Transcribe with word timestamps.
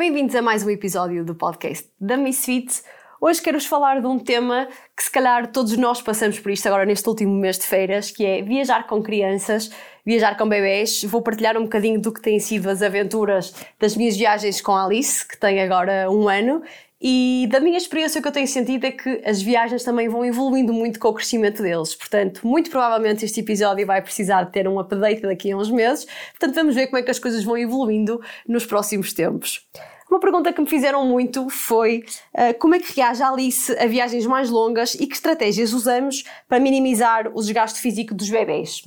Bem-vindos 0.00 0.34
a 0.34 0.40
mais 0.40 0.64
um 0.64 0.70
episódio 0.70 1.22
do 1.22 1.34
podcast 1.34 1.86
da 2.00 2.16
Misfits. 2.16 2.82
Hoje 3.20 3.42
quero-vos 3.42 3.66
falar 3.66 4.00
de 4.00 4.06
um 4.06 4.18
tema 4.18 4.66
que 4.96 5.02
se 5.02 5.10
calhar 5.10 5.52
todos 5.52 5.76
nós 5.76 6.00
passamos 6.00 6.40
por 6.40 6.50
isto 6.50 6.66
agora 6.66 6.86
neste 6.86 7.06
último 7.06 7.34
mês 7.34 7.58
de 7.58 7.66
feiras, 7.66 8.10
que 8.10 8.24
é 8.24 8.40
viajar 8.40 8.86
com 8.86 9.02
crianças, 9.02 9.70
viajar 10.04 10.36
com 10.36 10.48
bebés. 10.48 11.04
Vou 11.04 11.22
partilhar 11.22 11.56
um 11.56 11.62
bocadinho 11.62 12.00
do 12.00 12.12
que 12.12 12.20
têm 12.20 12.38
sido 12.38 12.68
as 12.68 12.82
aventuras 12.82 13.54
das 13.78 13.96
minhas 13.96 14.16
viagens 14.16 14.60
com 14.60 14.72
a 14.72 14.84
Alice, 14.84 15.26
que 15.26 15.38
tem 15.38 15.60
agora 15.60 16.10
um 16.10 16.28
ano, 16.28 16.62
e 17.02 17.48
da 17.50 17.60
minha 17.60 17.78
experiência, 17.78 18.18
o 18.18 18.22
que 18.22 18.28
eu 18.28 18.32
tenho 18.32 18.46
sentido 18.46 18.84
é 18.84 18.90
que 18.90 19.22
as 19.24 19.40
viagens 19.40 19.82
também 19.82 20.06
vão 20.06 20.22
evoluindo 20.22 20.70
muito 20.70 21.00
com 21.00 21.08
o 21.08 21.14
crescimento 21.14 21.62
deles. 21.62 21.94
Portanto, 21.94 22.46
muito 22.46 22.68
provavelmente 22.68 23.24
este 23.24 23.40
episódio 23.40 23.86
vai 23.86 24.02
precisar 24.02 24.42
de 24.42 24.52
ter 24.52 24.68
um 24.68 24.78
update 24.78 25.22
daqui 25.22 25.50
a 25.50 25.56
uns 25.56 25.70
meses. 25.70 26.06
Portanto, 26.32 26.54
vamos 26.54 26.74
ver 26.74 26.88
como 26.88 26.98
é 26.98 27.02
que 27.02 27.10
as 27.10 27.18
coisas 27.18 27.42
vão 27.42 27.56
evoluindo 27.56 28.20
nos 28.46 28.66
próximos 28.66 29.14
tempos. 29.14 29.66
Uma 30.10 30.20
pergunta 30.20 30.52
que 30.52 30.60
me 30.60 30.68
fizeram 30.68 31.06
muito 31.06 31.48
foi 31.48 32.04
uh, 32.34 32.58
como 32.58 32.74
é 32.74 32.80
que 32.80 32.94
reage 32.94 33.22
a 33.22 33.30
Alice 33.30 33.72
a 33.78 33.86
viagens 33.86 34.26
mais 34.26 34.50
longas 34.50 34.94
e 34.94 35.06
que 35.06 35.14
estratégias 35.14 35.72
usamos 35.72 36.24
para 36.48 36.60
minimizar 36.60 37.30
o 37.32 37.40
desgaste 37.40 37.80
físico 37.80 38.12
dos 38.12 38.28
bebés. 38.28 38.82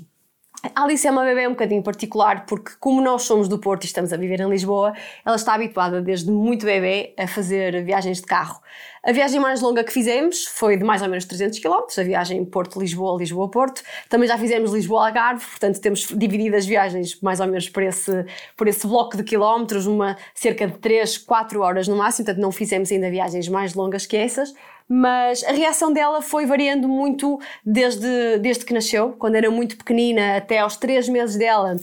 Alice 0.76 1.06
é 1.06 1.12
uma 1.12 1.26
bebê 1.26 1.46
um 1.46 1.52
bocadinho 1.52 1.84
particular 1.84 2.46
porque, 2.46 2.72
como 2.80 3.02
nós 3.02 3.24
somos 3.24 3.50
do 3.50 3.60
Porto 3.60 3.84
e 3.84 3.86
estamos 3.86 4.14
a 4.14 4.18
viver 4.18 4.40
em 4.40 4.50
Lisboa, 4.50 4.94
ela 5.26 5.36
está 5.36 5.54
habituada 5.54 6.02
desde 6.02 6.32
muito 6.32 6.66
bebê 6.66 7.14
a 7.18 7.28
fazer 7.28 7.84
viagens 7.84 8.22
de 8.22 8.24
carro. 8.24 8.62
A 9.04 9.12
viagem 9.12 9.42
mais 9.42 9.60
longa 9.60 9.84
que 9.84 9.92
fizemos 9.92 10.46
foi 10.46 10.78
de 10.78 10.86
mais 10.86 11.02
ou 11.02 11.10
menos 11.10 11.26
300 11.26 11.60
km, 11.60 11.84
a 11.98 12.04
viagem 12.04 12.46
Porto-Lisboa, 12.46 13.20
Lisboa-Porto. 13.20 13.84
Também 14.08 14.26
já 14.26 14.38
fizemos 14.38 14.72
Lisboa-Algarve, 14.72 15.46
portanto 15.46 15.82
temos 15.82 16.08
dividido 16.08 16.56
as 16.56 16.66
viagens 16.66 17.20
mais 17.22 17.42
ou 17.42 17.48
menos 17.48 17.68
por 17.68 17.84
esse, 17.84 18.26
por 18.56 18.66
esse 18.66 18.88
bloco 18.88 19.18
de 19.18 19.24
quilómetros, 19.24 19.86
uma 19.86 20.16
cerca 20.34 20.66
de 20.66 20.78
3, 20.78 21.18
4 21.18 21.60
horas 21.60 21.90
no 21.90 21.98
máximo, 21.98 22.26
portanto 22.26 22.42
não 22.42 22.54
fizemos 22.54 22.90
ainda 22.90 23.10
viagens 23.12 23.50
mais 23.50 23.74
longas 23.74 24.06
que 24.06 24.16
essas 24.16 24.54
mas 24.88 25.44
a 25.44 25.52
reação 25.52 25.92
dela 25.92 26.22
foi 26.22 26.46
variando 26.46 26.88
muito 26.88 27.40
desde, 27.66 28.38
desde 28.40 28.66
que 28.66 28.74
nasceu, 28.74 29.16
quando 29.18 29.36
era 29.36 29.50
muito 29.50 29.78
pequenina 29.78 30.38
até 30.38 30.60
aos 30.60 30.78
três 30.78 31.08
meses 31.10 31.36
dela 31.36 31.78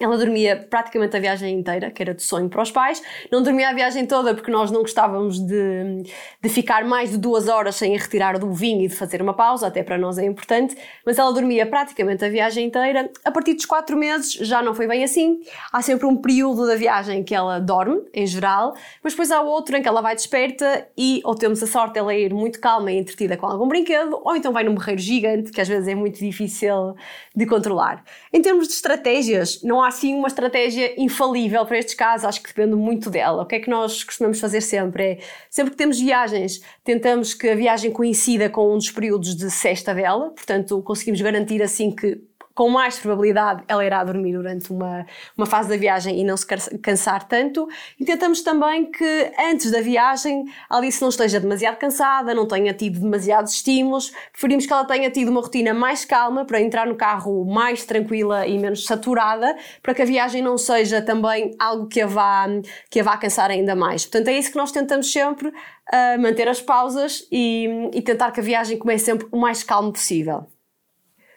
ela 0.00 0.16
dormia 0.16 0.56
praticamente 0.56 1.16
a 1.16 1.20
viagem 1.20 1.58
inteira, 1.58 1.90
que 1.90 2.02
era 2.02 2.14
de 2.14 2.22
sonho 2.22 2.48
para 2.48 2.62
os 2.62 2.70
pais. 2.70 3.02
Não 3.30 3.42
dormia 3.42 3.68
a 3.68 3.74
viagem 3.74 4.06
toda 4.06 4.34
porque 4.34 4.50
nós 4.50 4.70
não 4.70 4.80
gostávamos 4.80 5.38
de, 5.38 6.02
de 6.42 6.48
ficar 6.48 6.84
mais 6.84 7.10
de 7.10 7.18
duas 7.18 7.48
horas 7.48 7.76
sem 7.76 7.94
a 7.94 7.98
retirar 7.98 8.38
do 8.38 8.50
vinho 8.52 8.82
e 8.82 8.88
de 8.88 8.94
fazer 8.94 9.20
uma 9.20 9.34
pausa, 9.34 9.66
até 9.66 9.82
para 9.82 9.98
nós 9.98 10.16
é 10.16 10.24
importante. 10.24 10.74
Mas 11.04 11.18
ela 11.18 11.32
dormia 11.32 11.66
praticamente 11.66 12.24
a 12.24 12.28
viagem 12.28 12.66
inteira. 12.66 13.10
A 13.24 13.30
partir 13.30 13.54
dos 13.54 13.66
quatro 13.66 13.96
meses 13.96 14.32
já 14.32 14.62
não 14.62 14.74
foi 14.74 14.86
bem 14.88 15.04
assim. 15.04 15.40
Há 15.72 15.82
sempre 15.82 16.06
um 16.06 16.16
período 16.16 16.66
da 16.66 16.76
viagem 16.76 17.22
que 17.22 17.34
ela 17.34 17.58
dorme, 17.58 18.02
em 18.14 18.26
geral, 18.26 18.74
mas 19.04 19.12
depois 19.12 19.30
há 19.30 19.42
outro 19.42 19.76
em 19.76 19.82
que 19.82 19.88
ela 19.88 20.00
vai 20.00 20.14
desperta 20.14 20.88
e 20.96 21.20
ou 21.24 21.34
temos 21.34 21.62
a 21.62 21.66
sorte 21.66 21.94
dela 21.94 22.14
ir 22.14 22.32
muito 22.32 22.58
calma 22.58 22.90
e 22.90 22.98
entretida 22.98 23.36
com 23.36 23.46
algum 23.46 23.68
brinquedo, 23.68 24.18
ou 24.24 24.34
então 24.34 24.52
vai 24.52 24.64
num 24.64 24.74
berreiro 24.74 25.00
gigante, 25.00 25.50
que 25.50 25.60
às 25.60 25.68
vezes 25.68 25.88
é 25.88 25.94
muito 25.94 26.18
difícil 26.18 26.94
de 27.36 27.46
controlar. 27.46 28.02
Em 28.32 28.40
termos 28.40 28.66
de 28.66 28.74
estratégias, 28.74 29.62
não 29.62 29.82
há 29.82 29.89
assim 29.90 30.14
uma 30.14 30.28
estratégia 30.28 30.94
infalível 31.00 31.64
para 31.66 31.78
estes 31.78 31.94
casos, 31.94 32.24
acho 32.24 32.42
que 32.42 32.48
depende 32.48 32.74
muito 32.74 33.10
dela. 33.10 33.42
O 33.42 33.46
que 33.46 33.56
é 33.56 33.60
que 33.60 33.68
nós 33.68 34.02
costumamos 34.02 34.40
fazer 34.40 34.60
sempre? 34.60 35.02
É, 35.02 35.18
sempre 35.50 35.72
que 35.72 35.76
temos 35.76 36.00
viagens, 36.00 36.62
tentamos 36.82 37.34
que 37.34 37.48
a 37.48 37.54
viagem 37.54 37.92
coincida 37.92 38.48
com 38.48 38.72
um 38.72 38.78
dos 38.78 38.90
períodos 38.90 39.36
de 39.36 39.50
sexta 39.50 39.94
dela, 39.94 40.30
portanto 40.30 40.82
conseguimos 40.82 41.20
garantir 41.20 41.62
assim 41.62 41.90
que 41.90 42.29
com 42.60 42.68
mais 42.68 42.98
probabilidade 42.98 43.64
ela 43.66 43.82
irá 43.82 44.04
dormir 44.04 44.34
durante 44.34 44.70
uma, 44.70 45.06
uma 45.34 45.46
fase 45.46 45.70
da 45.70 45.78
viagem 45.78 46.20
e 46.20 46.24
não 46.24 46.36
se 46.36 46.46
cansar 46.82 47.26
tanto. 47.26 47.66
E 47.98 48.04
tentamos 48.04 48.42
também 48.42 48.90
que 48.90 49.32
antes 49.38 49.70
da 49.70 49.80
viagem 49.80 50.44
a 50.68 50.76
Alice 50.76 51.00
não 51.00 51.08
esteja 51.08 51.40
demasiado 51.40 51.78
cansada, 51.78 52.34
não 52.34 52.46
tenha 52.46 52.74
tido 52.74 53.00
demasiados 53.00 53.54
estímulos. 53.54 54.12
Preferimos 54.30 54.66
que 54.66 54.72
ela 54.74 54.84
tenha 54.84 55.10
tido 55.10 55.30
uma 55.30 55.40
rotina 55.40 55.72
mais 55.72 56.04
calma 56.04 56.44
para 56.44 56.60
entrar 56.60 56.86
no 56.86 56.96
carro 56.96 57.46
mais 57.46 57.86
tranquila 57.86 58.46
e 58.46 58.58
menos 58.58 58.84
saturada, 58.84 59.56
para 59.82 59.94
que 59.94 60.02
a 60.02 60.04
viagem 60.04 60.42
não 60.42 60.58
seja 60.58 61.00
também 61.00 61.56
algo 61.58 61.88
que 61.88 62.02
a 62.02 62.06
vá, 62.06 62.46
que 62.90 63.00
a 63.00 63.02
vá 63.02 63.16
cansar 63.16 63.50
ainda 63.50 63.74
mais. 63.74 64.04
Portanto, 64.04 64.28
é 64.28 64.38
isso 64.38 64.50
que 64.50 64.58
nós 64.58 64.70
tentamos 64.70 65.10
sempre, 65.10 65.48
uh, 65.48 66.20
manter 66.20 66.46
as 66.46 66.60
pausas 66.60 67.26
e, 67.32 67.88
e 67.94 68.02
tentar 68.02 68.32
que 68.32 68.40
a 68.40 68.42
viagem 68.42 68.76
comece 68.76 69.06
sempre 69.06 69.26
o 69.32 69.38
mais 69.38 69.62
calmo 69.62 69.90
possível. 69.90 70.46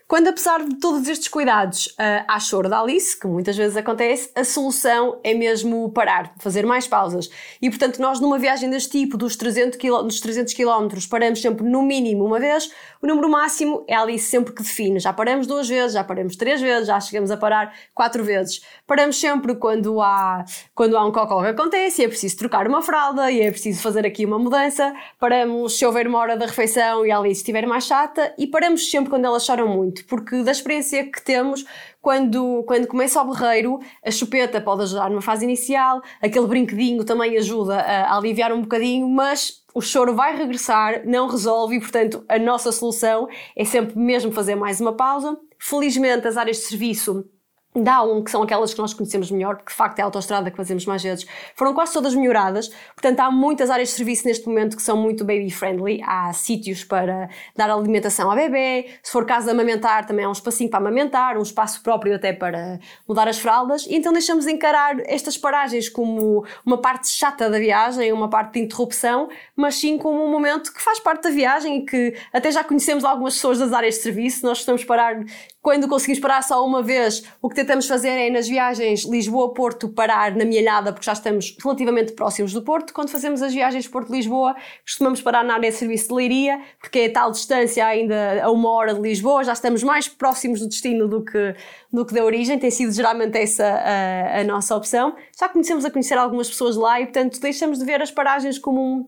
Quando, 0.07 0.27
apesar 0.27 0.63
de 0.63 0.75
todos 0.75 1.07
estes 1.07 1.27
cuidados, 1.27 1.87
uh, 1.87 2.25
há 2.27 2.39
choro 2.39 2.69
da 2.69 2.81
Alice, 2.81 3.17
que 3.17 3.25
muitas 3.25 3.55
vezes 3.55 3.77
acontece, 3.77 4.29
a 4.35 4.43
solução 4.43 5.19
é 5.23 5.33
mesmo 5.33 5.89
parar, 5.91 6.33
fazer 6.39 6.65
mais 6.65 6.87
pausas. 6.87 7.29
E, 7.61 7.69
portanto, 7.69 7.99
nós 7.99 8.19
numa 8.19 8.37
viagem 8.37 8.69
deste 8.69 8.99
tipo, 8.99 9.17
dos 9.17 9.35
300 9.35 9.77
km, 9.77 10.03
dos 10.03 10.19
300 10.19 10.53
km 10.53 10.87
paramos 11.09 11.41
sempre 11.41 11.65
no 11.65 11.81
mínimo 11.81 12.25
uma 12.25 12.39
vez, 12.39 12.69
o 13.01 13.07
número 13.07 13.29
máximo 13.29 13.83
é 13.87 13.95
a 13.95 14.01
Alice 14.01 14.25
sempre 14.25 14.53
que 14.53 14.61
define. 14.61 14.99
Já 14.99 15.13
paramos 15.13 15.47
duas 15.47 15.67
vezes, 15.67 15.93
já 15.93 16.03
paramos 16.03 16.35
três 16.35 16.61
vezes, 16.61 16.87
já 16.87 16.99
chegamos 16.99 17.31
a 17.31 17.37
parar 17.37 17.73
quatro 17.93 18.23
vezes. 18.23 18.61
Paramos 18.85 19.19
sempre 19.19 19.55
quando 19.55 20.01
há, 20.01 20.43
quando 20.75 20.97
há 20.97 21.05
um 21.05 21.11
cocó 21.11 21.41
que 21.41 21.49
acontece 21.49 22.01
e 22.01 22.05
é 22.05 22.07
preciso 22.07 22.37
trocar 22.37 22.67
uma 22.67 22.81
fralda 22.81 23.31
e 23.31 23.41
é 23.41 23.49
preciso 23.49 23.81
fazer 23.81 24.05
aqui 24.05 24.25
uma 24.25 24.37
mudança. 24.37 24.93
Paramos 25.19 25.77
se 25.77 25.85
houver 25.85 26.07
uma 26.07 26.19
hora 26.19 26.37
da 26.37 26.45
refeição 26.45 27.05
e 27.05 27.11
a 27.11 27.17
Alice 27.17 27.41
estiver 27.41 27.65
mais 27.65 27.85
chata 27.85 28.33
e 28.37 28.47
paramos 28.47 28.89
sempre 28.89 29.09
quando 29.09 29.25
elas 29.25 29.45
choram 29.45 29.67
muito 29.67 29.92
muito, 29.93 30.05
porque 30.05 30.43
da 30.43 30.51
experiência 30.51 31.05
que 31.09 31.21
temos, 31.21 31.63
quando, 32.01 32.63
quando 32.67 32.87
começa 32.87 33.21
o 33.21 33.31
berreiro, 33.31 33.79
a 34.03 34.09
chupeta 34.09 34.59
pode 34.59 34.81
ajudar 34.81 35.09
numa 35.09 35.21
fase 35.21 35.45
inicial, 35.45 36.01
aquele 36.21 36.47
brinquedinho 36.47 37.03
também 37.03 37.37
ajuda 37.37 37.79
a, 37.79 38.13
a 38.13 38.17
aliviar 38.17 38.51
um 38.51 38.61
bocadinho, 38.61 39.07
mas 39.07 39.63
o 39.73 39.81
choro 39.81 40.15
vai 40.15 40.35
regressar, 40.35 41.03
não 41.05 41.27
resolve 41.27 41.75
e, 41.75 41.79
portanto, 41.79 42.25
a 42.27 42.39
nossa 42.39 42.71
solução 42.71 43.27
é 43.55 43.63
sempre 43.63 43.97
mesmo 43.97 44.31
fazer 44.31 44.55
mais 44.55 44.81
uma 44.81 44.93
pausa. 44.93 45.37
Felizmente, 45.59 46.27
as 46.27 46.37
áreas 46.37 46.57
de 46.57 46.63
serviço 46.63 47.25
da 47.75 48.03
um 48.03 48.23
que 48.23 48.31
são 48.31 48.43
aquelas 48.43 48.73
que 48.73 48.79
nós 48.79 48.93
conhecemos 48.93 49.31
melhor, 49.31 49.55
porque 49.55 49.71
de 49.71 49.75
facto 49.75 49.99
é 49.99 50.01
a 50.01 50.05
autostrada 50.05 50.49
que 50.51 50.57
fazemos 50.57 50.85
mais 50.85 51.01
vezes, 51.01 51.25
foram 51.55 51.73
quase 51.73 51.93
todas 51.93 52.13
melhoradas. 52.15 52.69
Portanto, 52.95 53.19
há 53.19 53.31
muitas 53.31 53.69
áreas 53.69 53.89
de 53.89 53.95
serviço 53.95 54.27
neste 54.27 54.47
momento 54.47 54.75
que 54.75 54.83
são 54.83 54.97
muito 54.97 55.25
baby-friendly. 55.25 56.01
Há 56.05 56.31
sítios 56.33 56.83
para 56.83 57.29
dar 57.55 57.69
alimentação 57.69 58.29
ao 58.29 58.35
bebê, 58.35 58.89
se 59.01 59.11
for 59.11 59.25
caso 59.25 59.45
de 59.45 59.51
amamentar, 59.51 60.05
também 60.05 60.25
há 60.25 60.29
um 60.29 60.33
espacinho 60.33 60.69
para 60.69 60.79
amamentar, 60.79 61.37
um 61.37 61.41
espaço 61.41 61.81
próprio 61.81 62.15
até 62.15 62.33
para 62.33 62.79
mudar 63.07 63.27
as 63.27 63.39
fraldas. 63.39 63.85
E 63.87 63.95
então 63.95 64.13
deixamos 64.13 64.45
de 64.45 64.51
encarar 64.51 64.97
estas 65.05 65.37
paragens 65.37 65.89
como 65.89 66.45
uma 66.65 66.77
parte 66.77 67.09
chata 67.09 67.49
da 67.49 67.57
viagem, 67.57 68.11
uma 68.11 68.29
parte 68.29 68.53
de 68.53 68.59
interrupção, 68.59 69.29
mas 69.55 69.75
sim 69.75 69.97
como 69.97 70.23
um 70.23 70.31
momento 70.31 70.73
que 70.73 70.81
faz 70.81 70.99
parte 70.99 71.23
da 71.23 71.29
viagem 71.29 71.77
e 71.77 71.85
que 71.85 72.15
até 72.31 72.51
já 72.51 72.63
conhecemos 72.63 73.03
algumas 73.03 73.35
pessoas 73.35 73.59
das 73.59 73.73
áreas 73.73 73.95
de 73.95 74.01
serviço. 74.01 74.45
Nós 74.45 74.59
estamos 74.59 74.83
parar, 74.83 75.23
quando 75.63 75.87
conseguimos 75.87 76.19
parar 76.19 76.43
só 76.43 76.63
uma 76.65 76.83
vez, 76.83 77.23
o 77.41 77.47
que 77.47 77.55
tentamos 77.55 77.87
fazer 77.87 78.09
é 78.09 78.29
nas 78.29 78.49
viagens 78.49 79.05
Lisboa-Porto 79.05 79.87
parar 79.87 80.35
na 80.35 80.43
Mielhada, 80.43 80.91
porque 80.91 81.05
já 81.05 81.13
estamos 81.13 81.55
relativamente 81.63 82.11
próximos 82.11 82.51
do 82.51 82.61
Porto. 82.61 82.93
Quando 82.93 83.07
fazemos 83.07 83.41
as 83.41 83.53
viagens 83.53 83.87
Porto-Lisboa, 83.87 84.57
costumamos 84.85 85.21
parar 85.21 85.41
na 85.41 85.53
área 85.53 85.71
de 85.71 85.77
serviço 85.77 86.09
de 86.09 86.15
Leiria, 86.15 86.59
porque 86.77 86.99
é 86.99 87.09
tal 87.09 87.31
distância 87.31 87.85
ainda 87.85 88.43
a 88.43 88.51
uma 88.51 88.69
hora 88.71 88.93
de 88.93 88.99
Lisboa, 88.99 89.41
já 89.45 89.53
estamos 89.53 89.81
mais 89.83 90.05
próximos 90.05 90.59
do 90.59 90.67
destino 90.67 91.07
do 91.07 91.23
que, 91.23 91.55
do 91.93 92.05
que 92.05 92.13
da 92.13 92.25
origem, 92.25 92.59
tem 92.59 92.69
sido 92.69 92.91
geralmente 92.91 93.37
essa 93.37 93.65
a, 93.65 94.41
a 94.41 94.43
nossa 94.43 94.75
opção. 94.75 95.15
Já 95.39 95.47
conhecemos 95.47 95.85
a 95.85 95.89
conhecer 95.89 96.17
algumas 96.17 96.49
pessoas 96.49 96.75
lá 96.75 96.99
e, 96.99 97.05
portanto, 97.05 97.39
deixamos 97.39 97.79
de 97.79 97.85
ver 97.85 98.01
as 98.01 98.11
paragens 98.11 98.59
como 98.59 98.81
um, 98.81 99.07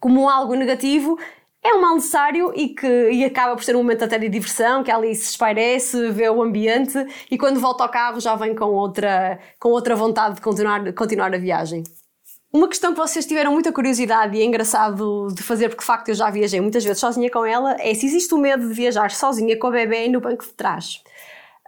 como 0.00 0.28
algo 0.28 0.56
negativo 0.56 1.16
é 1.62 1.74
um 1.74 1.80
mal 1.80 1.94
necessário 1.94 2.52
e 2.56 2.70
que 2.70 3.10
e 3.10 3.24
acaba 3.24 3.54
por 3.54 3.62
ser 3.62 3.76
um 3.76 3.78
momento 3.78 4.04
até 4.04 4.18
de 4.18 4.28
diversão, 4.28 4.82
que 4.82 4.90
ali 4.90 5.14
se 5.14 5.30
espairece, 5.30 6.10
vê 6.10 6.28
o 6.28 6.42
ambiente 6.42 6.98
e 7.30 7.38
quando 7.38 7.60
volta 7.60 7.84
ao 7.84 7.88
carro 7.88 8.20
já 8.20 8.34
vem 8.34 8.54
com 8.54 8.66
outra, 8.66 9.38
com 9.60 9.68
outra 9.68 9.94
vontade 9.94 10.36
de 10.36 10.40
continuar, 10.40 10.92
continuar 10.92 11.32
a 11.32 11.38
viagem. 11.38 11.84
Uma 12.52 12.68
questão 12.68 12.92
que 12.92 12.98
vocês 12.98 13.24
tiveram 13.24 13.50
muita 13.52 13.72
curiosidade 13.72 14.36
e 14.36 14.42
é 14.42 14.44
engraçado 14.44 15.28
de 15.34 15.42
fazer, 15.42 15.70
porque 15.70 15.80
de 15.80 15.86
facto 15.86 16.08
eu 16.08 16.14
já 16.14 16.28
viajei 16.28 16.60
muitas 16.60 16.84
vezes 16.84 17.00
sozinha 17.00 17.30
com 17.30 17.46
ela, 17.46 17.76
é 17.80 17.94
se 17.94 18.04
existe 18.04 18.34
o 18.34 18.38
medo 18.38 18.68
de 18.68 18.74
viajar 18.74 19.10
sozinha 19.10 19.58
com 19.58 19.68
a 19.68 19.70
bebê 19.70 20.06
no 20.08 20.20
banco 20.20 20.44
de 20.44 20.52
trás. 20.52 21.02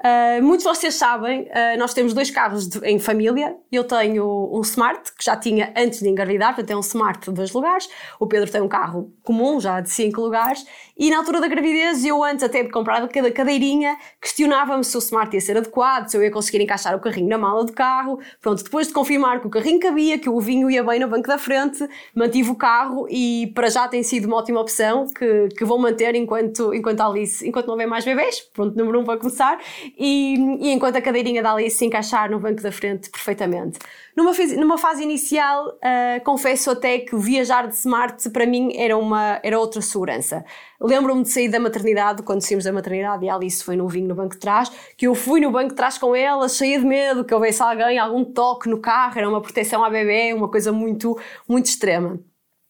Uh, 0.04 0.42
muitos 0.42 0.66
de 0.66 0.68
vocês 0.68 0.96
sabem, 0.96 1.44
uh, 1.44 1.78
nós 1.78 1.94
temos 1.94 2.12
dois 2.12 2.30
carros 2.30 2.68
de, 2.68 2.78
em 2.86 2.98
família. 2.98 3.56
Eu 3.72 3.84
tenho 3.84 4.50
um 4.52 4.60
Smart, 4.60 5.00
que 5.16 5.24
já 5.24 5.34
tinha 5.34 5.72
antes 5.74 6.00
de 6.00 6.08
engravidar, 6.10 6.54
portanto 6.54 6.72
é 6.72 6.76
um 6.76 6.80
Smart 6.80 7.24
de 7.24 7.34
dois 7.34 7.54
lugares. 7.54 7.88
O 8.20 8.26
Pedro 8.26 8.50
tem 8.50 8.60
um 8.60 8.68
carro 8.68 9.10
comum, 9.22 9.58
já 9.58 9.80
de 9.80 9.88
cinco 9.88 10.20
lugares. 10.20 10.62
E 10.94 11.08
na 11.08 11.16
altura 11.16 11.40
da 11.40 11.48
gravidez, 11.48 12.04
eu 12.04 12.22
antes 12.22 12.44
até 12.44 12.62
de 12.62 12.68
comprar 12.68 13.08
cada 13.08 13.30
cadeirinha, 13.30 13.96
questionava-me 14.20 14.84
se 14.84 14.94
o 14.94 14.98
Smart 14.98 15.34
ia 15.34 15.40
ser 15.40 15.56
adequado, 15.56 16.08
se 16.08 16.18
eu 16.18 16.22
ia 16.22 16.30
conseguir 16.30 16.62
encaixar 16.62 16.94
o 16.94 17.00
carrinho 17.00 17.30
na 17.30 17.38
mala 17.38 17.64
do 17.64 17.72
carro. 17.72 18.20
Pronto, 18.42 18.62
depois 18.62 18.88
de 18.88 18.92
confirmar 18.92 19.40
que 19.40 19.46
o 19.46 19.50
carrinho 19.50 19.80
cabia, 19.80 20.18
que 20.18 20.28
o 20.28 20.38
vinho 20.38 20.70
ia 20.70 20.84
bem 20.84 21.00
no 21.00 21.08
banco 21.08 21.26
da 21.26 21.38
frente, 21.38 21.88
mantive 22.14 22.50
o 22.50 22.54
carro 22.54 23.06
e 23.08 23.50
para 23.54 23.70
já 23.70 23.88
tem 23.88 24.02
sido 24.02 24.26
uma 24.26 24.36
ótima 24.36 24.60
opção 24.60 25.06
que, 25.06 25.48
que 25.56 25.64
vou 25.64 25.78
manter 25.78 26.14
enquanto, 26.14 26.74
enquanto 26.74 27.00
Alice, 27.00 27.48
enquanto 27.48 27.68
não 27.68 27.72
houver 27.72 27.86
mais 27.86 28.04
bebês. 28.04 28.42
Pronto, 28.52 28.76
número 28.76 29.00
um 29.00 29.04
para 29.04 29.18
começar 29.18 29.58
e, 29.96 30.34
e, 30.60 30.72
enquanto 30.72 30.96
a 30.96 31.02
cadeirinha 31.02 31.42
da 31.42 31.52
Alice 31.52 31.76
se 31.76 31.84
encaixar 31.84 32.30
no 32.30 32.40
banco 32.40 32.62
da 32.62 32.72
frente 32.72 33.10
perfeitamente. 33.10 33.78
Numa, 34.16 34.32
numa 34.56 34.78
fase 34.78 35.02
inicial, 35.02 35.68
uh, 35.68 36.24
confesso 36.24 36.70
até 36.70 36.98
que 36.98 37.16
viajar 37.16 37.66
de 37.68 37.74
smart 37.74 38.28
para 38.30 38.46
mim 38.46 38.72
era, 38.76 38.96
uma, 38.96 39.40
era 39.42 39.58
outra 39.58 39.80
segurança. 39.80 40.44
Lembro-me 40.80 41.22
de 41.22 41.30
sair 41.30 41.48
da 41.48 41.60
maternidade, 41.60 42.22
quando 42.22 42.40
saímos 42.42 42.64
da 42.64 42.72
maternidade 42.72 43.24
e 43.24 43.28
a 43.28 43.34
Alice 43.34 43.62
foi 43.62 43.76
no 43.76 43.88
vinho 43.88 44.08
no 44.08 44.14
banco 44.14 44.34
de 44.34 44.40
trás, 44.40 44.70
que 44.96 45.06
eu 45.06 45.14
fui 45.14 45.40
no 45.40 45.50
banco 45.50 45.70
de 45.70 45.74
trás 45.74 45.96
com 45.98 46.14
ela, 46.14 46.48
cheia 46.48 46.78
de 46.78 46.84
medo, 46.84 47.24
que 47.24 47.34
houvesse 47.34 47.62
alguém, 47.62 47.98
algum 47.98 48.24
toque 48.24 48.68
no 48.68 48.78
carro, 48.80 49.18
era 49.18 49.28
uma 49.28 49.40
proteção 49.40 49.84
à 49.84 49.90
bebê, 49.90 50.32
uma 50.34 50.48
coisa 50.50 50.72
muito, 50.72 51.18
muito 51.48 51.66
extrema. 51.66 52.18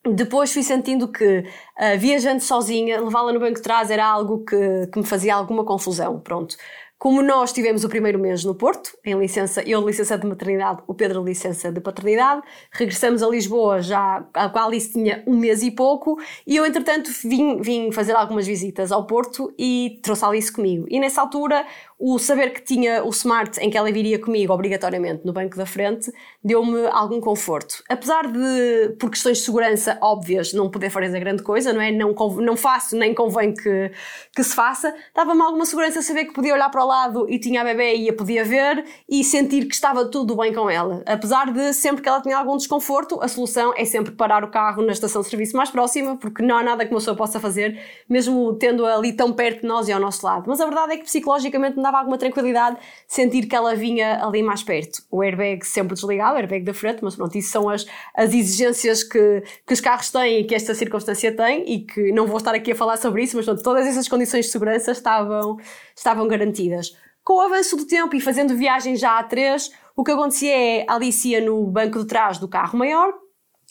Depois 0.07 0.53
fui 0.53 0.63
sentindo 0.63 1.09
que, 1.09 1.39
uh, 1.39 1.99
viajando 1.99 2.41
sozinha, 2.41 3.01
levá-la 3.01 3.33
no 3.33 3.41
banco 3.41 3.55
de 3.55 3.63
trás 3.63 3.91
era 3.91 4.05
algo 4.05 4.45
que, 4.45 4.87
que 4.93 4.99
me 4.99 5.05
fazia 5.07 5.35
alguma 5.35 5.65
confusão. 5.65 6.21
Pronto. 6.21 6.57
Como 6.99 7.23
nós 7.23 7.53
tivemos 7.53 7.85
o 7.85 7.89
primeiro 7.89 8.19
mês 8.19 8.45
no 8.45 8.55
Porto, 8.55 8.97
em 9.05 9.19
licença, 9.19 9.63
eu 9.63 9.87
licença 9.87 10.17
de 10.17 10.27
maternidade, 10.27 10.83
o 10.87 10.95
Pedro 10.95 11.23
licença 11.23 11.71
de 11.71 11.81
paternidade, 11.81 12.41
regressamos 12.73 13.23
a 13.23 13.29
Lisboa 13.29 13.83
já, 13.83 14.27
a 14.33 14.49
qual 14.49 14.69
Alice 14.69 14.93
tinha 14.93 15.23
um 15.27 15.37
mês 15.37 15.63
e 15.63 15.71
pouco, 15.71 16.19
e 16.47 16.57
eu 16.57 16.65
entretanto 16.65 17.11
vim, 17.25 17.61
vim 17.61 17.93
fazer 17.93 18.13
algumas 18.13 18.47
visitas 18.47 18.91
ao 18.91 19.07
Porto 19.07 19.53
e 19.59 20.01
trouxe 20.03 20.25
a 20.25 20.29
Alice 20.29 20.51
comigo. 20.51 20.87
E 20.89 20.99
nessa 20.99 21.21
altura 21.21 21.67
o 21.99 22.19
saber 22.19 22.51
que 22.51 22.63
tinha 22.63 23.05
o 23.05 23.11
smart 23.11 23.59
em 23.61 23.71
que 23.71 23.79
ela 23.79 23.91
viria 23.91 24.19
comigo 24.19 24.53
obrigatoriamente 24.53 25.25
no 25.25 25.33
banco 25.33 25.57
da 25.57 25.65
frente 25.65 26.13
deu-me 26.43 26.87
algum 26.89 27.21
conforto. 27.21 27.83
Apesar 27.89 28.31
de, 28.31 28.97
por 28.99 29.11
questões 29.11 29.39
de 29.39 29.45
segurança 29.45 29.97
óbvias, 30.01 30.53
não 30.53 30.71
poder 30.71 30.91
fazer 30.91 31.19
grande 31.21 31.43
coisa, 31.43 31.73
não 31.73 31.81
é? 31.81 31.91
Não, 31.91 32.15
não 32.41 32.57
faço, 32.57 32.97
nem 32.97 33.15
convém 33.15 33.55
que, 33.55 33.91
que 34.35 34.43
se 34.43 34.55
faça, 34.55 34.95
dava-me 35.15 35.41
alguma 35.41 35.65
segurança 35.65 36.03
saber 36.03 36.27
que 36.27 36.35
podia 36.35 36.53
olhar 36.53 36.69
para 36.71 36.85
o 36.85 36.87
lado 36.87 37.31
e 37.31 37.39
tinha 37.39 37.63
a 37.63 37.65
bebê 37.65 37.97
e 37.97 38.11
a 38.11 38.13
podia 38.13 38.45
ver 38.45 38.85
e 39.09 39.23
sentir 39.25 39.67
que 39.67 39.75
estava 39.75 40.05
tudo 40.05 40.37
bem 40.37 40.53
com 40.53 40.69
ela. 40.69 41.03
Apesar 41.07 41.53
de 41.53 41.73
sempre 41.73 42.03
que 42.03 42.09
ela 42.09 42.21
tinha 42.21 42.37
algum 42.37 42.57
desconforto, 42.57 43.21
a 43.23 43.29
solução 43.29 43.73
é 43.77 43.85
sempre 43.85 44.13
parar 44.13 44.45
o 44.45 44.51
carro 44.51 44.83
na 44.83 44.93
estação 44.93 45.23
de 45.23 45.29
serviço 45.29 45.57
mais 45.57 45.71
próxima, 45.71 46.17
porque 46.17 46.43
não 46.43 46.57
há 46.57 46.63
nada 46.63 46.85
que 46.85 46.93
uma 46.93 46.99
pessoa 46.99 47.17
possa 47.17 47.41
fazer, 47.41 47.81
mesmo 48.09 48.55
tendo 48.57 48.85
ali 48.85 49.13
tão 49.13 49.33
perto 49.33 49.63
de 49.63 49.67
nós 49.67 49.89
e 49.89 49.93
ao 49.93 50.01
nosso 50.01 50.25
lado. 50.27 50.45
Mas 50.47 50.61
a 50.61 50.65
verdade 50.67 50.95
é 50.95 50.97
que 50.97 51.05
psicologicamente 51.05 51.77
dava 51.95 51.99
alguma 51.99 52.19
tranquilidade 52.19 52.77
sentir 53.07 53.47
que 53.47 53.55
ela 53.55 53.75
vinha 53.75 54.25
ali 54.25 54.43
mais 54.43 54.63
perto. 54.63 55.03
O 55.11 55.23
airbag 55.23 55.65
sempre 55.65 55.95
desligado, 55.95 56.35
o 56.35 56.39
airbag 56.39 56.65
da 56.65 56.75
frente, 56.75 57.03
mas 57.03 57.15
pronto, 57.15 57.37
isso 57.39 57.51
são 57.51 57.69
as, 57.69 57.87
as 58.15 58.35
exigências 58.35 59.03
que, 59.05 59.43
que 59.67 59.73
os 59.73 59.81
carros 59.81 60.11
têm 60.11 60.41
e 60.41 60.45
que 60.45 60.55
esta 60.55 60.75
circunstância 60.75 61.35
tem 61.35 61.65
e 61.73 61.81
que 61.81 62.13
não 62.13 62.27
vou 62.27 62.39
estar 62.39 62.55
aqui 62.55 62.73
a 62.73 62.75
falar 62.75 62.97
sobre 62.97 63.23
isso, 63.23 63.37
mas 63.37 63.47
pronto, 63.47 63.63
todas 63.63 63.87
essas 63.87 64.09
condições 64.09 64.47
de 64.47 64.53
segurança 64.53 64.91
estavam, 64.91 65.57
estavam 65.97 66.27
garantidas. 66.27 66.97
Com 67.23 67.35
o 67.35 67.41
avanço 67.41 67.77
do 67.77 67.87
tempo 67.87 68.15
e 68.15 68.21
fazendo 68.21 68.57
viagens 68.57 69.01
já 69.01 69.19
a 69.19 69.23
três, 69.23 69.71
o 69.97 70.05
que 70.05 70.11
acontecia 70.11 70.53
é 70.53 70.85
a 70.89 70.95
Alicia 70.95 71.41
no 71.41 71.67
banco 71.67 72.01
de 72.01 72.07
trás 72.07 72.39
do 72.39 72.49
carro 72.49 72.79
maior 72.79 73.15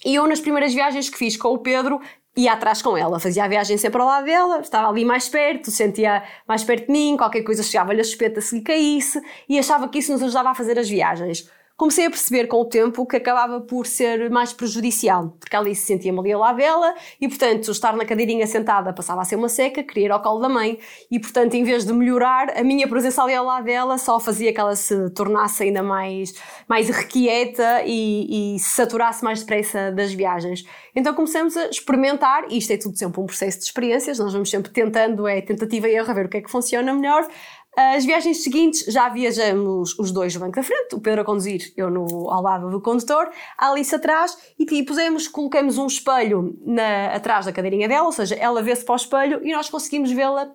e 0.05 0.15
eu 0.15 0.27
nas 0.27 0.39
primeiras 0.39 0.73
viagens 0.73 1.09
que 1.09 1.17
fiz 1.17 1.37
com 1.37 1.49
o 1.49 1.59
Pedro 1.59 1.99
ia 2.35 2.53
atrás 2.53 2.81
com 2.81 2.97
ela, 2.97 3.19
fazia 3.19 3.43
a 3.43 3.47
viagem 3.47 3.77
sempre 3.77 4.01
ao 4.01 4.07
lado 4.07 4.25
dela, 4.25 4.59
estava 4.59 4.89
ali 4.89 5.05
mais 5.05 5.29
perto, 5.29 5.69
sentia 5.69 6.23
mais 6.47 6.63
perto 6.63 6.87
de 6.87 6.91
mim, 6.91 7.15
qualquer 7.15 7.43
coisa 7.43 7.61
chegava-lhe 7.61 8.01
a 8.01 8.03
suspeita 8.03 8.41
se 8.41 8.55
lhe 8.55 8.61
caísse 8.61 9.21
e 9.47 9.59
achava 9.59 9.87
que 9.87 9.99
isso 9.99 10.11
nos 10.11 10.23
ajudava 10.23 10.49
a 10.49 10.55
fazer 10.55 10.79
as 10.79 10.89
viagens 10.89 11.49
comecei 11.75 12.05
a 12.05 12.09
perceber 12.09 12.47
com 12.47 12.57
o 12.61 12.65
tempo 12.65 13.05
que 13.05 13.15
acabava 13.15 13.59
por 13.59 13.87
ser 13.87 14.29
mais 14.29 14.53
prejudicial, 14.53 15.35
porque 15.39 15.55
ali 15.55 15.75
se 15.75 15.87
sentia-me 15.87 16.19
ali 16.19 16.31
ao 16.31 16.39
lado 16.39 16.57
dela 16.57 16.93
e, 17.19 17.27
portanto, 17.27 17.71
estar 17.71 17.95
na 17.95 18.05
cadeirinha 18.05 18.45
sentada 18.45 18.93
passava 18.93 19.21
a 19.21 19.25
ser 19.25 19.35
uma 19.35 19.49
seca, 19.49 19.83
queria 19.83 20.05
ir 20.05 20.11
ao 20.11 20.21
colo 20.21 20.39
da 20.39 20.49
mãe 20.49 20.77
e, 21.09 21.19
portanto, 21.19 21.55
em 21.55 21.63
vez 21.63 21.85
de 21.85 21.91
melhorar, 21.91 22.55
a 22.55 22.63
minha 22.63 22.87
presença 22.87 23.23
ali 23.23 23.33
ao 23.33 23.45
lado 23.45 23.65
dela 23.65 23.97
só 23.97 24.19
fazia 24.19 24.53
que 24.53 24.59
ela 24.59 24.75
se 24.75 25.09
tornasse 25.11 25.63
ainda 25.63 25.81
mais, 25.81 26.33
mais 26.67 26.89
requieta 26.89 27.83
e, 27.85 28.55
e 28.55 28.59
se 28.59 28.69
saturasse 28.69 29.23
mais 29.23 29.39
depressa 29.39 29.91
das 29.91 30.13
viagens. 30.13 30.63
Então 30.95 31.13
começamos 31.13 31.57
a 31.57 31.65
experimentar, 31.67 32.45
e 32.49 32.57
isto 32.57 32.71
é 32.71 32.77
tudo 32.77 32.95
sempre 32.97 33.19
um 33.19 33.25
processo 33.25 33.57
de 33.57 33.65
experiências, 33.65 34.19
nós 34.19 34.31
vamos 34.31 34.49
sempre 34.49 34.71
tentando, 34.71 35.27
é 35.27 35.41
tentativa 35.41 35.87
e 35.87 35.95
erro, 35.95 36.11
a 36.11 36.13
ver 36.13 36.27
o 36.27 36.29
que 36.29 36.37
é 36.37 36.41
que 36.41 36.51
funciona 36.51 36.93
melhor, 36.93 37.27
as 37.75 38.05
viagens 38.05 38.43
seguintes 38.43 38.85
já 38.91 39.09
viajamos 39.09 39.97
os 39.97 40.11
dois 40.11 40.33
no 40.33 40.41
banco 40.41 40.55
da 40.55 40.63
frente, 40.63 40.95
o 40.95 41.01
Pedro 41.01 41.21
a 41.21 41.25
conduzir, 41.25 41.73
eu 41.75 41.89
no, 41.89 42.29
ao 42.29 42.41
lado 42.41 42.69
do 42.69 42.81
condutor, 42.81 43.29
a 43.57 43.69
Alice 43.69 43.93
atrás 43.93 44.37
e, 44.57 44.83
pusemos, 44.83 45.27
colocamos 45.27 45.77
um 45.77 45.87
espelho 45.87 46.57
na, 46.65 47.07
atrás 47.15 47.45
da 47.45 47.51
cadeirinha 47.51 47.87
dela, 47.87 48.05
ou 48.05 48.11
seja, 48.11 48.35
ela 48.35 48.61
vê-se 48.61 48.85
para 48.85 48.93
o 48.93 48.95
espelho 48.95 49.39
e 49.43 49.51
nós 49.51 49.69
conseguimos 49.69 50.11
vê-la 50.11 50.51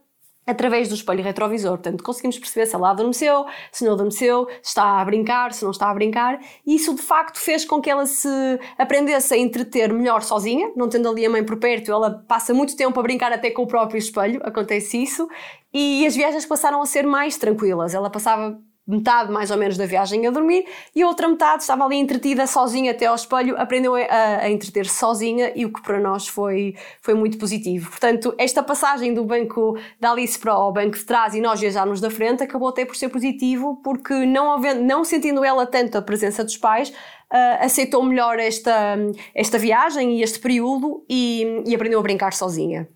através 0.48 0.88
do 0.88 0.94
espelho 0.94 1.22
retrovisor. 1.22 1.72
Portanto, 1.72 2.02
conseguimos 2.02 2.38
perceber 2.38 2.66
se 2.66 2.74
ela 2.74 2.90
adormeceu, 2.90 3.44
se 3.70 3.84
não 3.84 3.92
adormeceu, 3.92 4.46
se 4.62 4.70
está 4.70 5.00
a 5.00 5.04
brincar, 5.04 5.52
se 5.52 5.62
não 5.62 5.70
está 5.70 5.90
a 5.90 5.94
brincar. 5.94 6.40
E 6.66 6.74
isso, 6.74 6.94
de 6.94 7.02
facto, 7.02 7.38
fez 7.38 7.64
com 7.64 7.80
que 7.80 7.90
ela 7.90 8.06
se 8.06 8.28
aprendesse 8.76 9.34
a 9.34 9.36
entreter 9.36 9.92
melhor 9.92 10.22
sozinha, 10.22 10.72
não 10.74 10.88
tendo 10.88 11.08
ali 11.08 11.26
a 11.26 11.30
mãe 11.30 11.44
por 11.44 11.58
perto. 11.58 11.92
Ela 11.92 12.24
passa 12.26 12.54
muito 12.54 12.76
tempo 12.76 12.98
a 12.98 13.02
brincar 13.02 13.32
até 13.32 13.50
com 13.50 13.62
o 13.62 13.66
próprio 13.66 13.98
espelho, 13.98 14.40
acontece 14.42 15.02
isso. 15.02 15.28
E 15.72 16.06
as 16.06 16.16
viagens 16.16 16.46
passaram 16.46 16.80
a 16.80 16.86
ser 16.86 17.06
mais 17.06 17.36
tranquilas. 17.36 17.94
Ela 17.94 18.08
passava 18.08 18.58
metade 18.88 19.30
mais 19.30 19.50
ou 19.50 19.58
menos 19.58 19.76
da 19.76 19.84
viagem 19.84 20.26
a 20.26 20.30
dormir 20.30 20.64
e 20.96 21.02
a 21.02 21.06
outra 21.06 21.28
metade 21.28 21.62
estava 21.62 21.84
ali 21.84 21.96
entretida 21.96 22.46
sozinha 22.46 22.92
até 22.92 23.04
ao 23.04 23.14
espelho, 23.14 23.54
aprendeu 23.60 23.94
a, 23.94 23.98
a 24.40 24.50
entreter-se 24.50 24.94
sozinha 24.94 25.52
e 25.54 25.66
o 25.66 25.72
que 25.72 25.82
para 25.82 26.00
nós 26.00 26.26
foi, 26.26 26.74
foi 27.02 27.12
muito 27.12 27.36
positivo. 27.36 27.90
Portanto, 27.90 28.34
esta 28.38 28.62
passagem 28.62 29.12
do 29.12 29.24
banco 29.24 29.78
da 30.00 30.12
Alice 30.12 30.38
para 30.38 30.58
o 30.58 30.72
banco 30.72 30.96
de 30.96 31.04
trás 31.04 31.34
e 31.34 31.40
nós 31.40 31.60
viajarmos 31.60 32.00
da 32.00 32.10
frente 32.10 32.42
acabou 32.42 32.70
até 32.70 32.86
por 32.86 32.96
ser 32.96 33.10
positivo 33.10 33.80
porque 33.84 34.14
não, 34.24 34.52
havendo, 34.52 34.82
não 34.82 35.04
sentindo 35.04 35.44
ela 35.44 35.66
tanto 35.66 35.98
a 35.98 36.02
presença 36.02 36.42
dos 36.42 36.56
pais, 36.56 36.92
Uh, 37.30 37.60
aceitou 37.62 38.02
melhor 38.02 38.38
esta, 38.38 38.96
esta 39.34 39.58
viagem 39.58 40.16
e 40.16 40.22
este 40.22 40.38
período 40.38 41.04
e, 41.06 41.62
e 41.66 41.74
aprendeu 41.74 42.00
a 42.00 42.02
brincar 42.02 42.32
sozinha. 42.32 42.88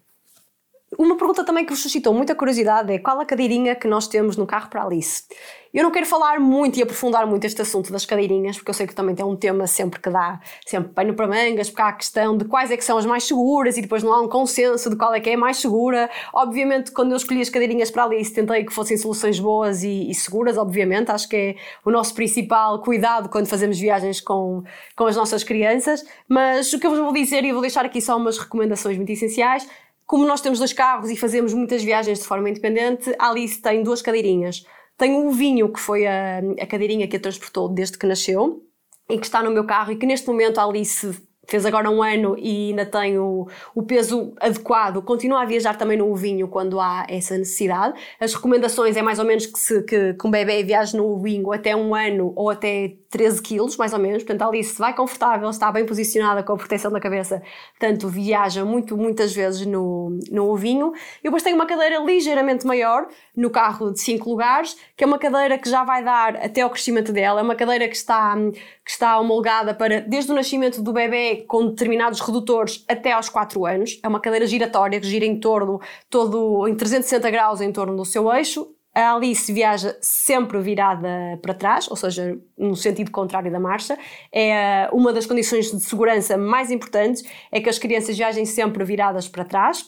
Uma 0.98 1.16
pergunta 1.16 1.42
também 1.42 1.64
que 1.64 1.72
vos 1.72 1.80
suscitou 1.80 2.12
muita 2.12 2.34
curiosidade 2.34 2.92
é 2.92 2.98
qual 2.98 3.18
a 3.18 3.24
cadeirinha 3.24 3.74
que 3.74 3.88
nós 3.88 4.06
temos 4.06 4.36
no 4.36 4.46
carro 4.46 4.68
para 4.68 4.84
Alice? 4.84 5.24
Eu 5.72 5.82
não 5.82 5.90
quero 5.90 6.04
falar 6.04 6.38
muito 6.38 6.78
e 6.78 6.82
aprofundar 6.82 7.26
muito 7.26 7.46
este 7.46 7.62
assunto 7.62 7.90
das 7.90 8.04
cadeirinhas, 8.04 8.56
porque 8.56 8.68
eu 8.68 8.74
sei 8.74 8.86
que 8.86 8.94
também 8.94 9.14
tem 9.14 9.24
um 9.24 9.34
tema 9.34 9.66
sempre 9.66 9.98
que 9.98 10.10
dá 10.10 10.38
sempre 10.66 10.92
pano 10.92 11.14
para 11.14 11.26
mangas, 11.26 11.70
porque 11.70 11.80
há 11.80 11.88
a 11.88 11.92
questão 11.94 12.36
de 12.36 12.44
quais 12.44 12.70
é 12.70 12.76
que 12.76 12.84
são 12.84 12.98
as 12.98 13.06
mais 13.06 13.24
seguras 13.24 13.78
e 13.78 13.80
depois 13.80 14.02
não 14.02 14.12
há 14.12 14.20
um 14.20 14.28
consenso 14.28 14.90
de 14.90 14.96
qual 14.96 15.14
é 15.14 15.20
que 15.20 15.30
é 15.30 15.34
a 15.34 15.38
mais 15.38 15.56
segura. 15.56 16.10
Obviamente, 16.34 16.92
quando 16.92 17.12
eu 17.12 17.16
escolhi 17.16 17.40
as 17.40 17.48
cadeirinhas 17.48 17.90
para 17.90 18.04
Alice, 18.04 18.34
tentei 18.34 18.62
que 18.66 18.72
fossem 18.72 18.98
soluções 18.98 19.40
boas 19.40 19.82
e, 19.82 20.10
e 20.10 20.14
seguras, 20.14 20.58
obviamente. 20.58 21.10
Acho 21.10 21.26
que 21.26 21.36
é 21.36 21.56
o 21.86 21.90
nosso 21.90 22.14
principal 22.14 22.82
cuidado 22.82 23.30
quando 23.30 23.46
fazemos 23.46 23.78
viagens 23.78 24.20
com, 24.20 24.62
com 24.94 25.06
as 25.06 25.16
nossas 25.16 25.42
crianças. 25.42 26.04
Mas 26.28 26.70
o 26.74 26.78
que 26.78 26.86
eu 26.86 26.90
vos 26.90 27.00
vou 27.00 27.14
dizer, 27.14 27.44
e 27.44 27.50
vou 27.50 27.62
deixar 27.62 27.86
aqui 27.86 28.02
só 28.02 28.18
umas 28.18 28.36
recomendações 28.36 28.98
muito 28.98 29.10
essenciais, 29.10 29.66
como 30.06 30.26
nós 30.26 30.40
temos 30.40 30.58
dois 30.58 30.72
carros 30.72 31.10
e 31.10 31.16
fazemos 31.16 31.54
muitas 31.54 31.82
viagens 31.82 32.18
de 32.18 32.24
forma 32.24 32.50
independente, 32.50 33.14
a 33.18 33.30
Alice 33.30 33.60
tem 33.60 33.82
duas 33.82 34.02
cadeirinhas. 34.02 34.64
Tem 34.96 35.14
o 35.14 35.30
vinho, 35.30 35.72
que 35.72 35.80
foi 35.80 36.06
a, 36.06 36.38
a 36.60 36.66
cadeirinha 36.66 37.08
que 37.08 37.16
a 37.16 37.20
transportou 37.20 37.68
desde 37.68 37.98
que 37.98 38.06
nasceu 38.06 38.62
e 39.08 39.18
que 39.18 39.26
está 39.26 39.42
no 39.42 39.50
meu 39.50 39.64
carro 39.64 39.92
e 39.92 39.96
que 39.96 40.06
neste 40.06 40.26
momento 40.26 40.58
a 40.58 40.64
Alice 40.64 41.22
fez 41.46 41.66
agora 41.66 41.90
um 41.90 42.02
ano 42.02 42.36
e 42.38 42.70
ainda 42.70 42.86
tem 42.86 43.18
o, 43.18 43.48
o, 43.74 43.82
peso 43.82 44.32
adequado, 44.40 45.02
continua 45.02 45.42
a 45.42 45.44
viajar 45.44 45.76
também 45.76 45.98
no 45.98 46.14
vinho 46.14 46.46
quando 46.48 46.80
há 46.80 47.04
essa 47.08 47.36
necessidade. 47.36 47.98
As 48.20 48.34
recomendações 48.34 48.96
é 48.96 49.02
mais 49.02 49.18
ou 49.18 49.24
menos 49.24 49.46
que, 49.46 49.58
se, 49.58 49.82
que, 49.82 50.14
que 50.14 50.26
um 50.26 50.30
bebê 50.30 50.62
viaje 50.62 50.96
no 50.96 51.18
vinho 51.18 51.52
até 51.52 51.74
um 51.74 51.94
ano 51.94 52.32
ou 52.36 52.48
até 52.48 52.94
13 53.12 53.42
quilos, 53.42 53.76
mais 53.76 53.92
ou 53.92 53.98
menos. 53.98 54.24
Portanto, 54.24 54.42
a 54.42 54.46
Alice 54.48 54.78
vai 54.78 54.94
confortável, 54.96 55.48
está 55.50 55.70
bem 55.70 55.84
posicionada 55.84 56.42
com 56.42 56.54
a 56.54 56.56
proteção 56.56 56.90
da 56.90 56.98
cabeça, 56.98 57.42
portanto, 57.78 58.08
viaja 58.08 58.64
muito, 58.64 58.96
muitas 58.96 59.34
vezes 59.34 59.66
no, 59.66 60.18
no 60.30 60.50
ovinho. 60.50 60.86
Eu 61.22 61.24
depois 61.24 61.42
tenho 61.42 61.54
uma 61.54 61.66
cadeira 61.66 61.98
ligeiramente 61.98 62.66
maior, 62.66 63.06
no 63.36 63.50
carro 63.50 63.92
de 63.92 64.00
5 64.00 64.28
lugares, 64.28 64.76
que 64.96 65.04
é 65.04 65.06
uma 65.06 65.18
cadeira 65.18 65.58
que 65.58 65.68
já 65.68 65.84
vai 65.84 66.02
dar 66.02 66.36
até 66.36 66.62
ao 66.62 66.70
crescimento 66.70 67.12
dela. 67.12 67.40
É 67.40 67.42
uma 67.42 67.54
cadeira 67.54 67.86
que 67.86 67.96
está, 67.96 68.34
que 68.82 68.90
está 68.90 69.20
homologada 69.20 69.74
para, 69.74 70.00
desde 70.00 70.32
o 70.32 70.34
nascimento 70.34 70.82
do 70.82 70.92
bebê, 70.92 71.44
com 71.46 71.66
determinados 71.68 72.18
redutores, 72.20 72.82
até 72.88 73.12
aos 73.12 73.28
4 73.28 73.66
anos. 73.66 74.00
É 74.02 74.08
uma 74.08 74.20
cadeira 74.20 74.46
giratória 74.46 74.98
que 74.98 75.06
gira 75.06 75.26
em 75.26 75.38
torno, 75.38 75.80
todo 76.08 76.66
em 76.66 76.74
360 76.74 77.30
graus 77.30 77.60
em 77.60 77.70
torno 77.70 77.94
do 77.94 78.06
seu 78.06 78.32
eixo 78.32 78.74
a 78.94 79.14
Alice 79.14 79.50
viaja 79.52 79.96
sempre 80.00 80.60
virada 80.60 81.08
para 81.40 81.54
trás, 81.54 81.88
ou 81.88 81.96
seja, 81.96 82.38
no 82.58 82.76
sentido 82.76 83.10
contrário 83.10 83.50
da 83.50 83.58
marcha. 83.58 83.98
É 84.32 84.88
uma 84.92 85.12
das 85.12 85.26
condições 85.26 85.70
de 85.70 85.80
segurança 85.80 86.36
mais 86.36 86.70
importantes 86.70 87.22
é 87.50 87.60
que 87.60 87.68
as 87.68 87.78
crianças 87.78 88.16
viajem 88.16 88.44
sempre 88.44 88.84
viradas 88.84 89.28
para 89.28 89.44
trás, 89.44 89.84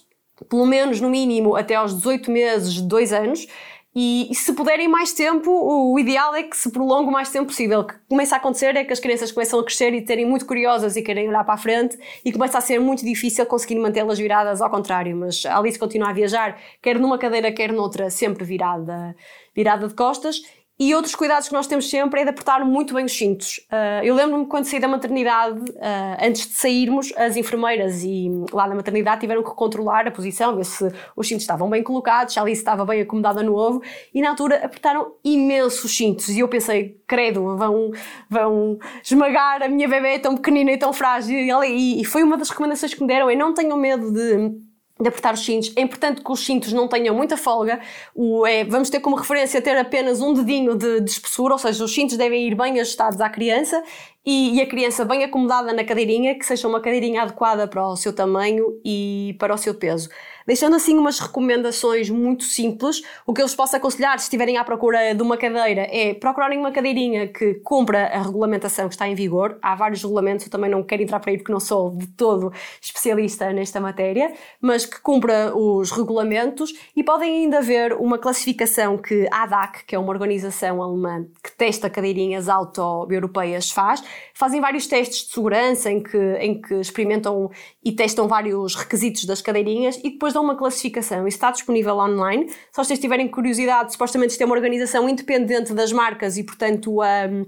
pelo 0.48 0.66
menos 0.66 1.00
no 1.00 1.10
mínimo 1.10 1.54
até 1.54 1.74
aos 1.74 1.94
18 1.94 2.30
meses, 2.30 2.80
2 2.80 3.12
anos. 3.12 3.46
E, 3.94 4.28
e, 4.30 4.34
se 4.34 4.52
puderem 4.52 4.88
mais 4.88 5.12
tempo, 5.12 5.50
o, 5.50 5.96
ideal 5.98 6.34
é 6.34 6.42
que 6.42 6.56
se 6.56 6.70
prolongue 6.70 7.08
o 7.08 7.12
mais 7.12 7.30
tempo 7.30 7.46
possível. 7.46 7.80
O 7.80 7.86
que 7.86 7.94
começa 8.08 8.34
a 8.34 8.38
acontecer 8.38 8.76
é 8.76 8.84
que 8.84 8.92
as 8.92 8.98
crianças 8.98 9.30
começam 9.30 9.60
a 9.60 9.64
crescer 9.64 9.94
e 9.94 10.02
terem 10.02 10.26
muito 10.26 10.46
curiosas 10.46 10.96
e 10.96 11.02
querem 11.02 11.28
olhar 11.28 11.44
para 11.44 11.54
a 11.54 11.58
frente 11.58 11.96
e 12.24 12.32
começa 12.32 12.58
a 12.58 12.60
ser 12.60 12.80
muito 12.80 13.04
difícil 13.04 13.46
conseguir 13.46 13.76
mantê-las 13.76 14.18
viradas 14.18 14.60
ao 14.60 14.68
contrário. 14.68 15.16
Mas 15.16 15.46
a 15.46 15.58
Alice 15.58 15.78
continua 15.78 16.10
a 16.10 16.12
viajar, 16.12 16.60
quer 16.82 16.98
numa 16.98 17.18
cadeira, 17.18 17.52
quer 17.52 17.72
noutra, 17.72 18.10
sempre 18.10 18.44
virada, 18.44 19.14
virada 19.54 19.86
de 19.86 19.94
costas 19.94 20.42
e 20.78 20.92
outros 20.92 21.14
cuidados 21.14 21.46
que 21.46 21.54
nós 21.54 21.68
temos 21.68 21.88
sempre 21.88 22.20
é 22.20 22.24
de 22.24 22.30
apertar 22.30 22.64
muito 22.64 22.94
bem 22.94 23.04
os 23.04 23.16
cintos. 23.16 23.58
Uh, 23.70 24.04
eu 24.04 24.14
lembro-me 24.14 24.46
quando 24.46 24.64
saí 24.64 24.80
da 24.80 24.88
maternidade, 24.88 25.60
uh, 25.70 26.26
antes 26.26 26.48
de 26.48 26.54
sairmos, 26.54 27.12
as 27.16 27.36
enfermeiras 27.36 28.02
e 28.02 28.28
lá 28.52 28.66
na 28.66 28.74
maternidade 28.74 29.20
tiveram 29.20 29.44
que 29.44 29.50
controlar 29.50 30.08
a 30.08 30.10
posição, 30.10 30.56
ver 30.56 30.64
se 30.64 30.90
os 31.16 31.28
cintos 31.28 31.44
estavam 31.44 31.70
bem 31.70 31.82
colocados, 31.82 32.34
se 32.34 32.40
a 32.40 32.42
Alice 32.42 32.60
estava 32.60 32.84
bem 32.84 33.02
acomodada 33.02 33.40
no 33.40 33.54
ovo, 33.54 33.82
e 34.12 34.20
na 34.20 34.30
altura 34.30 34.64
apertaram 34.64 35.12
imensos 35.24 35.96
cintos. 35.96 36.28
E 36.28 36.40
eu 36.40 36.48
pensei, 36.48 37.00
credo, 37.06 37.56
vão, 37.56 37.92
vão 38.28 38.78
esmagar 39.02 39.62
a 39.62 39.68
minha 39.68 39.88
bebê 39.88 40.18
tão 40.18 40.34
pequenina 40.34 40.72
e 40.72 40.76
tão 40.76 40.92
frágil. 40.92 41.38
E, 41.38 42.00
e 42.00 42.04
foi 42.04 42.24
uma 42.24 42.36
das 42.36 42.50
recomendações 42.50 42.92
que 42.92 43.00
me 43.00 43.06
deram: 43.06 43.30
é 43.30 43.36
não 43.36 43.54
tenham 43.54 43.76
medo 43.76 44.12
de 44.12 44.73
de 45.00 45.08
apertar 45.08 45.34
os 45.34 45.44
cintos. 45.44 45.72
É 45.76 45.80
importante 45.80 46.22
que 46.22 46.30
os 46.30 46.44
cintos 46.44 46.72
não 46.72 46.86
tenham 46.86 47.14
muita 47.14 47.36
folga. 47.36 47.80
O, 48.14 48.46
é, 48.46 48.64
vamos 48.64 48.90
ter 48.90 49.00
como 49.00 49.16
referência 49.16 49.60
ter 49.60 49.76
apenas 49.76 50.20
um 50.20 50.32
dedinho 50.32 50.76
de, 50.76 51.00
de 51.00 51.10
espessura, 51.10 51.54
ou 51.54 51.58
seja, 51.58 51.84
os 51.84 51.92
cintos 51.92 52.16
devem 52.16 52.46
ir 52.46 52.54
bem 52.54 52.78
ajustados 52.80 53.20
à 53.20 53.28
criança 53.28 53.82
e, 54.24 54.56
e, 54.56 54.60
a 54.62 54.66
criança 54.66 55.04
bem 55.04 55.22
acomodada 55.22 55.72
na 55.72 55.84
cadeirinha, 55.84 56.34
que 56.34 56.46
seja 56.46 56.66
uma 56.66 56.80
cadeirinha 56.80 57.22
adequada 57.22 57.68
para 57.68 57.86
o 57.86 57.96
seu 57.96 58.12
tamanho 58.12 58.80
e 58.84 59.36
para 59.38 59.54
o 59.54 59.58
seu 59.58 59.74
peso. 59.74 60.08
Deixando 60.46 60.76
assim 60.76 60.98
umas 60.98 61.18
recomendações 61.18 62.10
muito 62.10 62.44
simples, 62.44 63.02
o 63.26 63.32
que 63.32 63.40
eu 63.40 63.46
vos 63.46 63.54
posso 63.54 63.76
aconselhar 63.76 64.18
se 64.18 64.24
estiverem 64.24 64.58
à 64.58 64.64
procura 64.64 65.14
de 65.14 65.22
uma 65.22 65.38
cadeira 65.38 65.88
é 65.90 66.12
procurarem 66.12 66.58
uma 66.58 66.70
cadeirinha 66.70 67.28
que 67.28 67.54
cumpra 67.64 68.06
a 68.08 68.22
regulamentação 68.22 68.86
que 68.86 68.94
está 68.94 69.08
em 69.08 69.14
vigor. 69.14 69.58
Há 69.62 69.74
vários 69.74 70.02
regulamentos, 70.02 70.44
eu 70.44 70.52
também 70.52 70.70
não 70.70 70.82
quero 70.82 71.02
entrar 71.02 71.18
para 71.18 71.30
aí 71.30 71.38
porque 71.38 71.52
não 71.52 71.60
sou 71.60 71.96
de 71.96 72.06
todo 72.08 72.52
especialista 72.80 73.52
nesta 73.54 73.80
matéria, 73.80 74.34
mas 74.60 74.84
que 74.84 75.00
cumpra 75.00 75.56
os 75.56 75.90
regulamentos 75.90 76.74
e 76.94 77.02
podem 77.02 77.44
ainda 77.44 77.62
ver 77.62 77.94
uma 77.94 78.18
classificação 78.18 78.98
que 78.98 79.26
a 79.32 79.44
ADAC, 79.44 79.84
que 79.86 79.94
é 79.94 79.98
uma 79.98 80.10
organização 80.10 80.82
alemã 80.82 81.24
que 81.42 81.52
testa 81.52 81.88
cadeirinhas 81.88 82.50
auto-europeias, 82.50 83.70
faz. 83.70 84.02
Fazem 84.34 84.60
vários 84.60 84.86
testes 84.86 85.26
de 85.26 85.32
segurança 85.32 85.90
em 85.90 86.02
que, 86.02 86.18
em 86.40 86.60
que 86.60 86.74
experimentam 86.74 87.50
e 87.82 87.92
testam 87.92 88.28
vários 88.28 88.74
requisitos 88.74 89.24
das 89.24 89.40
cadeirinhas 89.40 89.98
e 89.98 90.10
depois 90.10 90.32
dão 90.32 90.42
uma 90.42 90.56
classificação. 90.56 91.26
Isso 91.26 91.36
está 91.36 91.50
disponível 91.50 91.96
online. 91.96 92.48
Se 92.48 92.76
vocês 92.76 92.98
tiverem 92.98 93.28
curiosidade, 93.28 93.92
supostamente 93.92 94.32
isto 94.32 94.42
é 94.42 94.46
uma 94.46 94.54
organização 94.54 95.08
independente 95.08 95.72
das 95.72 95.92
marcas 95.92 96.36
e, 96.36 96.44
portanto, 96.44 97.00
um, 97.00 97.46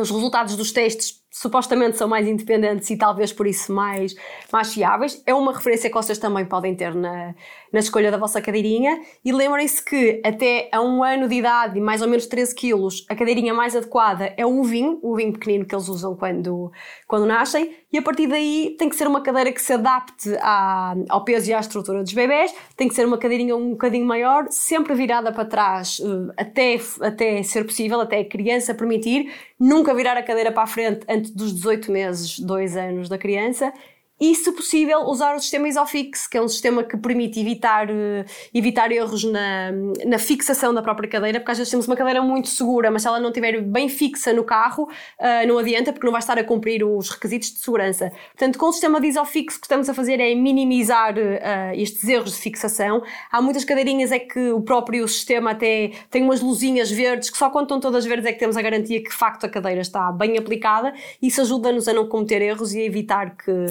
os 0.00 0.10
resultados 0.10 0.56
dos 0.56 0.72
testes 0.72 1.22
supostamente 1.36 1.98
são 1.98 2.08
mais 2.08 2.26
independentes 2.26 2.88
e 2.88 2.96
talvez 2.96 3.30
por 3.30 3.46
isso 3.46 3.70
mais, 3.70 4.14
mais 4.50 4.72
fiáveis. 4.72 5.22
É 5.26 5.34
uma 5.34 5.52
referência 5.52 5.90
que 5.90 5.94
vocês 5.94 6.16
também 6.18 6.46
podem 6.46 6.74
ter 6.74 6.94
na, 6.94 7.34
na 7.70 7.78
escolha 7.78 8.10
da 8.10 8.16
vossa 8.16 8.40
cadeirinha. 8.40 8.98
E 9.22 9.32
lembrem-se 9.32 9.84
que 9.84 10.22
até 10.24 10.70
a 10.72 10.80
um 10.80 11.04
ano 11.04 11.28
de 11.28 11.34
idade 11.34 11.78
mais 11.78 12.00
ou 12.00 12.08
menos 12.08 12.26
13 12.26 12.54
quilos, 12.54 13.04
a 13.10 13.14
cadeirinha 13.14 13.52
mais 13.52 13.76
adequada 13.76 14.32
é 14.34 14.46
o 14.46 14.62
vinho, 14.62 14.98
o 15.02 15.14
vinho 15.14 15.34
pequenino 15.34 15.66
que 15.66 15.74
eles 15.74 15.88
usam 15.88 16.16
quando, 16.16 16.72
quando 17.06 17.26
nascem. 17.26 17.76
E 17.92 17.98
a 17.98 18.02
partir 18.02 18.26
daí 18.26 18.74
tem 18.78 18.88
que 18.88 18.96
ser 18.96 19.06
uma 19.06 19.20
cadeira 19.20 19.52
que 19.52 19.60
se 19.60 19.74
adapte 19.74 20.34
à, 20.40 20.94
ao 21.08 21.22
peso 21.22 21.50
e 21.50 21.54
à 21.54 21.60
estrutura 21.60 22.02
dos 22.02 22.14
bebés. 22.14 22.54
Tem 22.76 22.88
que 22.88 22.94
ser 22.94 23.06
uma 23.06 23.18
cadeirinha 23.18 23.54
um 23.54 23.70
bocadinho 23.72 24.06
maior, 24.06 24.46
sempre 24.48 24.94
virada 24.94 25.30
para 25.30 25.44
trás 25.44 26.00
eh, 26.00 26.32
até, 26.36 26.78
até 27.02 27.42
ser 27.42 27.64
possível, 27.64 28.00
até 28.00 28.20
a 28.20 28.24
criança 28.24 28.74
permitir. 28.74 29.32
Nunca 29.58 29.94
virar 29.94 30.16
a 30.16 30.22
cadeira 30.22 30.50
para 30.50 30.64
a 30.64 30.66
frente 30.66 31.06
antes 31.08 31.25
dos 31.30 31.52
18 31.52 31.90
meses, 31.90 32.38
2 32.38 32.76
anos 32.76 33.08
da 33.08 33.18
criança 33.18 33.72
e, 34.18 34.34
se 34.34 34.50
possível, 34.52 35.00
usar 35.00 35.36
o 35.36 35.40
sistema 35.40 35.68
Isofix, 35.68 36.26
que 36.26 36.38
é 36.38 36.42
um 36.42 36.48
sistema 36.48 36.82
que 36.82 36.96
permite 36.96 37.38
evitar, 37.38 37.90
uh, 37.90 38.24
evitar 38.54 38.90
erros 38.90 39.24
na, 39.24 39.70
na 40.06 40.18
fixação 40.18 40.72
da 40.72 40.80
própria 40.80 41.08
cadeira, 41.08 41.38
porque 41.38 41.52
às 41.52 41.58
vezes 41.58 41.70
temos 41.70 41.86
uma 41.86 41.96
cadeira 41.96 42.22
muito 42.22 42.48
segura, 42.48 42.90
mas 42.90 43.02
se 43.02 43.08
ela 43.08 43.20
não 43.20 43.28
estiver 43.28 43.60
bem 43.60 43.88
fixa 43.90 44.32
no 44.32 44.42
carro, 44.42 44.84
uh, 44.84 45.46
não 45.46 45.58
adianta, 45.58 45.92
porque 45.92 46.06
não 46.06 46.12
vai 46.12 46.20
estar 46.20 46.38
a 46.38 46.44
cumprir 46.44 46.82
os 46.82 47.10
requisitos 47.10 47.52
de 47.52 47.58
segurança. 47.58 48.10
Portanto, 48.28 48.58
com 48.58 48.66
o 48.66 48.72
sistema 48.72 49.00
de 49.00 49.08
Isofix, 49.08 49.56
o 49.56 49.60
que 49.60 49.66
estamos 49.66 49.88
a 49.88 49.94
fazer 49.94 50.18
é 50.18 50.34
minimizar 50.34 51.14
uh, 51.18 51.74
estes 51.74 52.08
erros 52.08 52.32
de 52.32 52.38
fixação. 52.38 53.02
Há 53.30 53.42
muitas 53.42 53.64
cadeirinhas 53.64 54.12
é 54.12 54.18
que 54.18 54.50
o 54.50 54.62
próprio 54.62 55.06
sistema 55.06 55.50
até 55.50 55.92
tem 56.10 56.22
umas 56.22 56.40
luzinhas 56.40 56.90
verdes, 56.90 57.28
que 57.28 57.36
só 57.36 57.50
quando 57.50 57.64
estão 57.64 57.80
todas 57.80 58.06
verdes 58.06 58.24
é 58.24 58.32
que 58.32 58.38
temos 58.38 58.56
a 58.56 58.62
garantia 58.62 59.02
que, 59.02 59.10
de 59.10 59.14
facto, 59.16 59.44
a 59.44 59.48
cadeira 59.48 59.82
está 59.82 60.10
bem 60.10 60.38
aplicada. 60.38 60.94
Isso 61.20 61.42
ajuda-nos 61.42 61.86
a 61.86 61.92
não 61.92 62.08
cometer 62.08 62.40
erros 62.40 62.72
e 62.72 62.80
a 62.80 62.84
evitar 62.84 63.36
que 63.36 63.66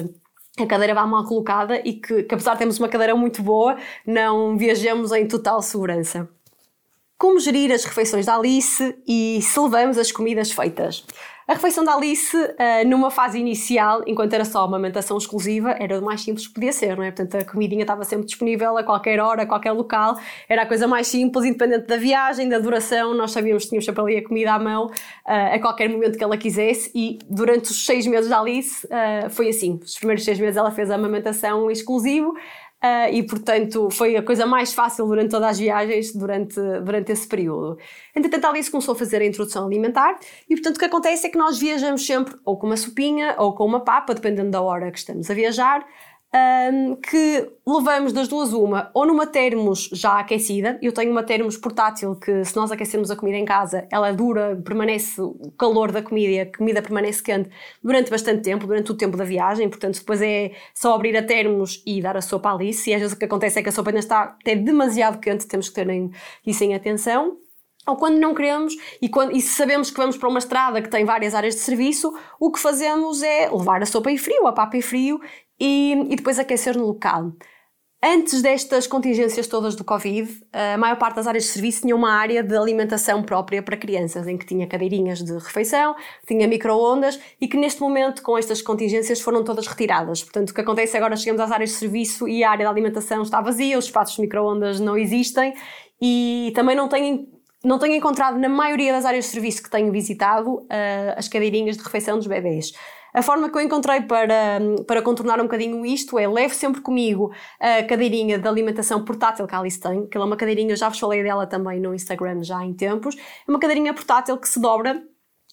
a 0.58 0.66
cadeira 0.66 0.94
vá 0.94 1.06
mal 1.06 1.24
colocada 1.24 1.80
e 1.84 1.94
que, 1.94 2.22
que, 2.22 2.34
apesar 2.34 2.52
de 2.52 2.58
termos 2.58 2.78
uma 2.78 2.88
cadeira 2.88 3.14
muito 3.14 3.42
boa, 3.42 3.76
não 4.06 4.56
viajemos 4.56 5.12
em 5.12 5.26
total 5.26 5.60
segurança. 5.60 6.28
Como 7.18 7.40
gerir 7.40 7.72
as 7.72 7.84
refeições 7.84 8.26
da 8.26 8.36
Alice 8.36 8.96
e 9.06 9.40
se 9.42 9.58
levamos 9.60 9.96
as 9.98 10.12
comidas 10.12 10.52
feitas? 10.52 11.04
A 11.48 11.52
refeição 11.52 11.84
da 11.84 11.94
Alice, 11.94 12.36
uh, 12.36 12.88
numa 12.88 13.08
fase 13.08 13.38
inicial, 13.38 14.02
enquanto 14.04 14.32
era 14.32 14.44
só 14.44 14.64
amamentação 14.64 15.16
exclusiva, 15.16 15.76
era 15.78 16.00
o 16.00 16.04
mais 16.04 16.20
simples 16.20 16.48
que 16.48 16.54
podia 16.54 16.72
ser, 16.72 16.96
não 16.96 17.04
é? 17.04 17.12
Portanto, 17.12 17.40
a 17.40 17.44
comidinha 17.48 17.82
estava 17.82 18.02
sempre 18.02 18.26
disponível 18.26 18.76
a 18.76 18.82
qualquer 18.82 19.20
hora, 19.20 19.42
a 19.42 19.46
qualquer 19.46 19.70
local, 19.70 20.18
era 20.48 20.62
a 20.62 20.66
coisa 20.66 20.88
mais 20.88 21.06
simples, 21.06 21.44
independente 21.44 21.86
da 21.86 21.96
viagem, 21.96 22.48
da 22.48 22.58
duração, 22.58 23.14
nós 23.14 23.30
sabíamos 23.30 23.62
que 23.62 23.68
tínhamos 23.68 23.84
sempre 23.84 24.02
ali 24.02 24.16
a 24.16 24.26
comida 24.26 24.54
à 24.54 24.58
mão, 24.58 24.86
uh, 24.86 25.54
a 25.54 25.58
qualquer 25.60 25.88
momento 25.88 26.18
que 26.18 26.24
ela 26.24 26.36
quisesse, 26.36 26.90
e 26.92 27.16
durante 27.30 27.70
os 27.70 27.86
seis 27.86 28.08
meses 28.08 28.28
da 28.28 28.40
Alice 28.40 28.84
uh, 28.86 29.30
foi 29.30 29.48
assim. 29.48 29.78
Os 29.80 29.96
primeiros 29.96 30.24
seis 30.24 30.40
meses 30.40 30.56
ela 30.56 30.72
fez 30.72 30.90
a 30.90 30.96
amamentação 30.96 31.70
exclusivo, 31.70 32.34
Uh, 32.84 33.08
e, 33.10 33.22
portanto, 33.22 33.88
foi 33.90 34.16
a 34.16 34.22
coisa 34.22 34.44
mais 34.44 34.74
fácil 34.74 35.06
durante 35.06 35.30
todas 35.30 35.48
as 35.48 35.58
viagens, 35.58 36.14
durante, 36.14 36.60
durante 36.84 37.10
esse 37.10 37.26
período. 37.26 37.78
Entretanto, 38.14 38.46
Alice 38.46 38.70
começou 38.70 38.92
a 38.92 38.96
fazer 38.96 39.22
a 39.22 39.24
introdução 39.24 39.66
alimentar 39.66 40.18
e, 40.48 40.54
portanto, 40.54 40.76
o 40.76 40.78
que 40.78 40.84
acontece 40.84 41.26
é 41.26 41.30
que 41.30 41.38
nós 41.38 41.58
viajamos 41.58 42.04
sempre 42.04 42.36
ou 42.44 42.58
com 42.58 42.66
uma 42.66 42.76
sopinha 42.76 43.34
ou 43.38 43.54
com 43.54 43.64
uma 43.64 43.80
papa, 43.80 44.14
dependendo 44.14 44.50
da 44.50 44.60
hora 44.60 44.90
que 44.90 44.98
estamos 44.98 45.30
a 45.30 45.34
viajar, 45.34 45.86
um, 46.36 46.96
que 46.96 47.50
levamos 47.66 48.12
das 48.12 48.28
duas 48.28 48.52
uma, 48.52 48.90
ou 48.92 49.06
numa 49.06 49.26
termos 49.26 49.88
já 49.92 50.18
aquecida, 50.18 50.78
eu 50.82 50.92
tenho 50.92 51.10
uma 51.10 51.22
termos 51.22 51.56
portátil 51.56 52.14
que 52.14 52.44
se 52.44 52.54
nós 52.54 52.70
aquecemos 52.70 53.10
a 53.10 53.16
comida 53.16 53.38
em 53.38 53.44
casa, 53.44 53.86
ela 53.90 54.12
dura, 54.12 54.60
permanece 54.64 55.20
o 55.20 55.52
calor 55.58 55.90
da 55.90 56.02
comida 56.02 56.42
a 56.42 56.56
comida 56.56 56.82
permanece 56.82 57.22
quente 57.22 57.50
durante 57.82 58.10
bastante 58.10 58.42
tempo, 58.42 58.66
durante 58.66 58.90
o 58.90 58.94
tempo 58.94 59.16
da 59.16 59.24
viagem, 59.24 59.68
portanto 59.68 59.98
depois 59.98 60.20
é 60.20 60.52
só 60.74 60.94
abrir 60.94 61.16
a 61.16 61.22
termos 61.22 61.82
e 61.86 62.00
dar 62.02 62.16
a 62.16 62.20
sopa 62.20 62.52
ali, 62.52 62.66
e 62.66 62.94
às 62.94 63.00
vezes 63.00 63.12
o 63.12 63.18
que 63.18 63.24
acontece 63.24 63.58
é 63.58 63.62
que 63.62 63.68
a 63.68 63.72
sopa 63.72 63.90
ainda 63.90 64.00
está 64.00 64.36
até 64.40 64.54
demasiado 64.54 65.18
quente, 65.18 65.46
temos 65.46 65.68
que 65.68 65.74
ter 65.74 65.86
isso 66.46 66.64
em 66.64 66.74
atenção. 66.74 67.38
Ou 67.86 67.94
quando 67.94 68.18
não 68.18 68.34
queremos 68.34 68.74
e, 69.00 69.08
quando, 69.08 69.30
e 69.30 69.40
se 69.40 69.50
sabemos 69.50 69.92
que 69.92 69.96
vamos 69.96 70.16
para 70.16 70.28
uma 70.28 70.40
estrada 70.40 70.82
que 70.82 70.88
tem 70.88 71.04
várias 71.04 71.36
áreas 71.36 71.54
de 71.54 71.60
serviço, 71.60 72.12
o 72.40 72.50
que 72.50 72.58
fazemos 72.58 73.22
é 73.22 73.48
levar 73.48 73.80
a 73.80 73.86
sopa 73.86 74.10
em 74.10 74.18
frio, 74.18 74.44
a 74.48 74.52
papa 74.52 74.76
em 74.76 74.82
frio 74.82 75.20
e, 75.58 75.92
e 76.10 76.16
depois 76.16 76.38
aquecer 76.38 76.76
no 76.76 76.86
local. 76.86 77.32
Antes 78.02 78.42
destas 78.42 78.86
contingências 78.86 79.46
todas 79.46 79.74
do 79.74 79.82
Covid, 79.82 80.30
a 80.52 80.76
maior 80.76 80.96
parte 80.96 81.16
das 81.16 81.26
áreas 81.26 81.44
de 81.44 81.50
serviço 81.50 81.80
tinha 81.80 81.96
uma 81.96 82.12
área 82.12 82.42
de 82.42 82.54
alimentação 82.54 83.22
própria 83.22 83.62
para 83.62 83.76
crianças, 83.76 84.28
em 84.28 84.36
que 84.36 84.44
tinha 84.44 84.66
cadeirinhas 84.66 85.24
de 85.24 85.32
refeição, 85.32 85.96
tinha 86.26 86.46
micro-ondas 86.46 87.18
e 87.40 87.48
que 87.48 87.56
neste 87.56 87.80
momento, 87.80 88.22
com 88.22 88.36
estas 88.36 88.60
contingências, 88.60 89.20
foram 89.20 89.42
todas 89.42 89.66
retiradas. 89.66 90.22
Portanto, 90.22 90.50
o 90.50 90.54
que 90.54 90.60
acontece 90.60 90.96
agora 90.96 91.16
chegamos 91.16 91.40
às 91.40 91.50
áreas 91.50 91.70
de 91.70 91.76
serviço 91.76 92.28
e 92.28 92.44
a 92.44 92.50
área 92.50 92.66
da 92.66 92.70
alimentação 92.70 93.22
está 93.22 93.40
vazia, 93.40 93.78
os 93.78 93.86
espaços 93.86 94.14
de 94.14 94.20
micro-ondas 94.20 94.78
não 94.78 94.96
existem 94.96 95.54
e 96.00 96.52
também 96.54 96.76
não 96.76 96.88
têm 96.88 97.28
não 97.64 97.80
tenho 97.80 97.94
encontrado 97.94 98.38
na 98.38 98.48
maioria 98.48 98.92
das 98.92 99.04
áreas 99.04 99.24
de 99.24 99.30
serviço 99.32 99.60
que 99.60 99.70
tenho 99.70 99.90
visitado 99.90 100.58
uh, 100.58 100.68
as 101.16 101.26
cadeirinhas 101.26 101.76
de 101.76 101.82
refeição 101.82 102.16
dos 102.16 102.28
bebês. 102.28 102.72
A 103.16 103.22
forma 103.22 103.48
que 103.48 103.56
eu 103.56 103.62
encontrei 103.62 104.02
para, 104.02 104.60
para 104.86 105.00
contornar 105.00 105.40
um 105.40 105.44
bocadinho 105.44 105.86
isto 105.86 106.18
é 106.18 106.28
levo 106.28 106.54
sempre 106.54 106.82
comigo 106.82 107.32
a 107.58 107.82
cadeirinha 107.82 108.38
de 108.38 108.46
alimentação 108.46 109.02
portátil 109.02 109.46
que 109.46 109.54
a 109.54 109.58
Alice 109.58 109.80
tem, 109.80 110.06
que 110.06 110.18
é 110.18 110.20
uma 110.20 110.36
cadeirinha, 110.36 110.76
já 110.76 110.90
vos 110.90 110.98
falei 110.98 111.22
dela 111.22 111.46
também 111.46 111.80
no 111.80 111.94
Instagram 111.94 112.42
já 112.42 112.62
em 112.62 112.74
tempos, 112.74 113.16
é 113.16 113.50
uma 113.50 113.58
cadeirinha 113.58 113.94
portátil 113.94 114.36
que 114.36 114.46
se 114.46 114.60
dobra 114.60 115.02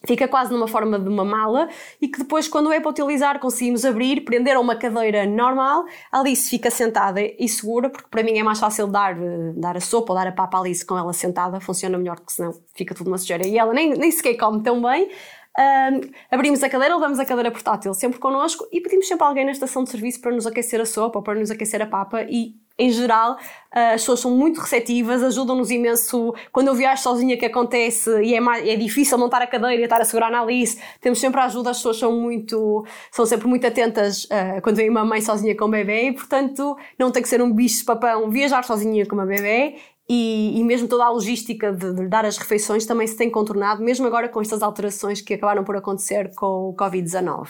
Fica 0.05 0.27
quase 0.27 0.51
numa 0.51 0.67
forma 0.67 1.00
de 1.00 1.08
uma 1.08 1.24
mala 1.24 1.70
e 2.01 2.10
que 2.10 2.20
depois, 2.20 2.46
quando 2.50 2.74
é 2.74 2.79
para 2.82 2.89
utilizar, 2.91 3.39
conseguimos 3.39 3.86
abrir, 3.86 4.25
prender 4.25 4.58
a 4.58 4.60
uma 4.60 4.75
cadeira 4.75 5.25
normal. 5.25 5.86
A 6.12 6.20
Alice 6.20 6.50
fica 6.50 6.70
sentada 6.70 7.22
e 7.22 7.48
segura, 7.48 7.89
porque 7.89 8.10
para 8.10 8.22
mim 8.22 8.38
é 8.38 8.43
mais 8.43 8.60
fácil 8.60 8.88
dar, 8.88 9.15
dar 9.55 9.77
a 9.77 9.79
sopa 9.79 10.12
ou 10.12 10.20
dar 10.20 10.27
a 10.27 10.32
papa 10.34 10.58
à 10.58 10.60
Alice 10.60 10.86
com 10.86 10.98
ela 10.98 11.13
sentada, 11.13 11.62
funciona 11.62 11.98
melhor, 11.98 12.17
porque 12.17 12.34
senão 12.34 12.51
fica 12.75 12.93
tudo 12.93 13.08
uma 13.08 13.17
sujeira. 13.17 13.48
E 13.48 13.58
ela 13.58 13.74
nem, 13.74 13.91
nem 13.91 14.12
sequer 14.12 14.36
come 14.36 14.62
tão 14.62 14.82
bem. 14.82 15.10
Um, 15.57 16.10
abrimos 16.31 16.63
a 16.63 16.69
cadeira, 16.69 16.95
levamos 16.95 17.19
a 17.19 17.25
cadeira 17.25 17.51
portátil 17.51 17.93
sempre 17.93 18.17
connosco 18.19 18.67
e 18.72 18.81
pedimos 18.81 19.07
sempre 19.07 19.24
alguém 19.24 19.45
na 19.45 19.51
estação 19.51 19.83
de 19.83 19.91
serviço 19.91 20.19
para 20.19 20.31
nos 20.31 20.48
aquecer 20.48 20.81
a 20.81 20.86
sopa 20.86 21.19
ou 21.19 21.24
para 21.24 21.39
nos 21.39 21.51
aquecer 21.51 21.79
a 21.79 21.86
papa 21.86 22.24
e 22.24 22.55
em 22.77 22.89
geral, 22.89 23.38
as 23.72 24.01
pessoas 24.01 24.19
são 24.19 24.31
muito 24.31 24.60
receptivas, 24.60 25.22
ajudam-nos 25.22 25.69
imenso. 25.69 26.33
Quando 26.51 26.69
eu 26.69 26.74
viajo 26.74 27.03
sozinha, 27.03 27.38
que 27.38 27.45
acontece 27.45 28.10
e 28.24 28.33
é, 28.33 28.39
mais, 28.39 28.67
é 28.67 28.75
difícil 28.75 29.15
montar 29.17 29.41
a 29.43 29.48
cadeira 29.48 29.79
e 29.79 29.83
estar 29.83 30.01
a 30.01 30.05
segurar 30.05 30.31
na 30.31 30.41
Alice, 30.41 30.79
temos 31.00 31.19
sempre 31.19 31.39
a 31.39 31.45
ajuda, 31.45 31.69
as 31.69 31.77
pessoas 31.77 31.98
são 31.98 32.12
muito, 32.13 32.83
são 33.12 33.25
sempre 33.25 33.48
muito 33.48 33.65
atentas 33.67 34.24
uh, 34.25 34.60
quando 34.63 34.77
vem 34.77 34.89
uma 34.89 35.05
mãe 35.05 35.22
sozinha 35.22 35.55
com 35.55 35.65
um 35.65 35.69
bebê 35.69 36.07
e, 36.07 36.13
portanto, 36.13 36.75
não 36.98 37.12
tem 37.12 37.22
que 37.22 37.29
ser 37.29 37.41
um 37.43 37.51
bicho 37.53 37.79
de 37.79 37.86
papão 37.86 38.29
viajar 38.31 38.63
sozinha 38.63 39.05
com 39.05 39.13
uma 39.13 39.25
bebê 39.25 39.75
e, 40.10 40.60
e, 40.60 40.63
mesmo 40.63 40.88
toda 40.88 41.05
a 41.05 41.10
logística 41.10 41.72
de, 41.72 41.93
de, 41.93 42.07
dar 42.07 42.25
as 42.25 42.38
refeições 42.38 42.86
também 42.86 43.07
se 43.07 43.15
tem 43.15 43.29
contornado, 43.29 43.81
mesmo 43.81 44.05
agora 44.05 44.27
com 44.27 44.41
estas 44.41 44.62
alterações 44.62 45.22
que 45.22 45.33
acabaram 45.33 45.63
por 45.63 45.75
acontecer 45.75 46.33
com 46.36 46.69
o 46.69 46.75
Covid-19. 46.75 47.48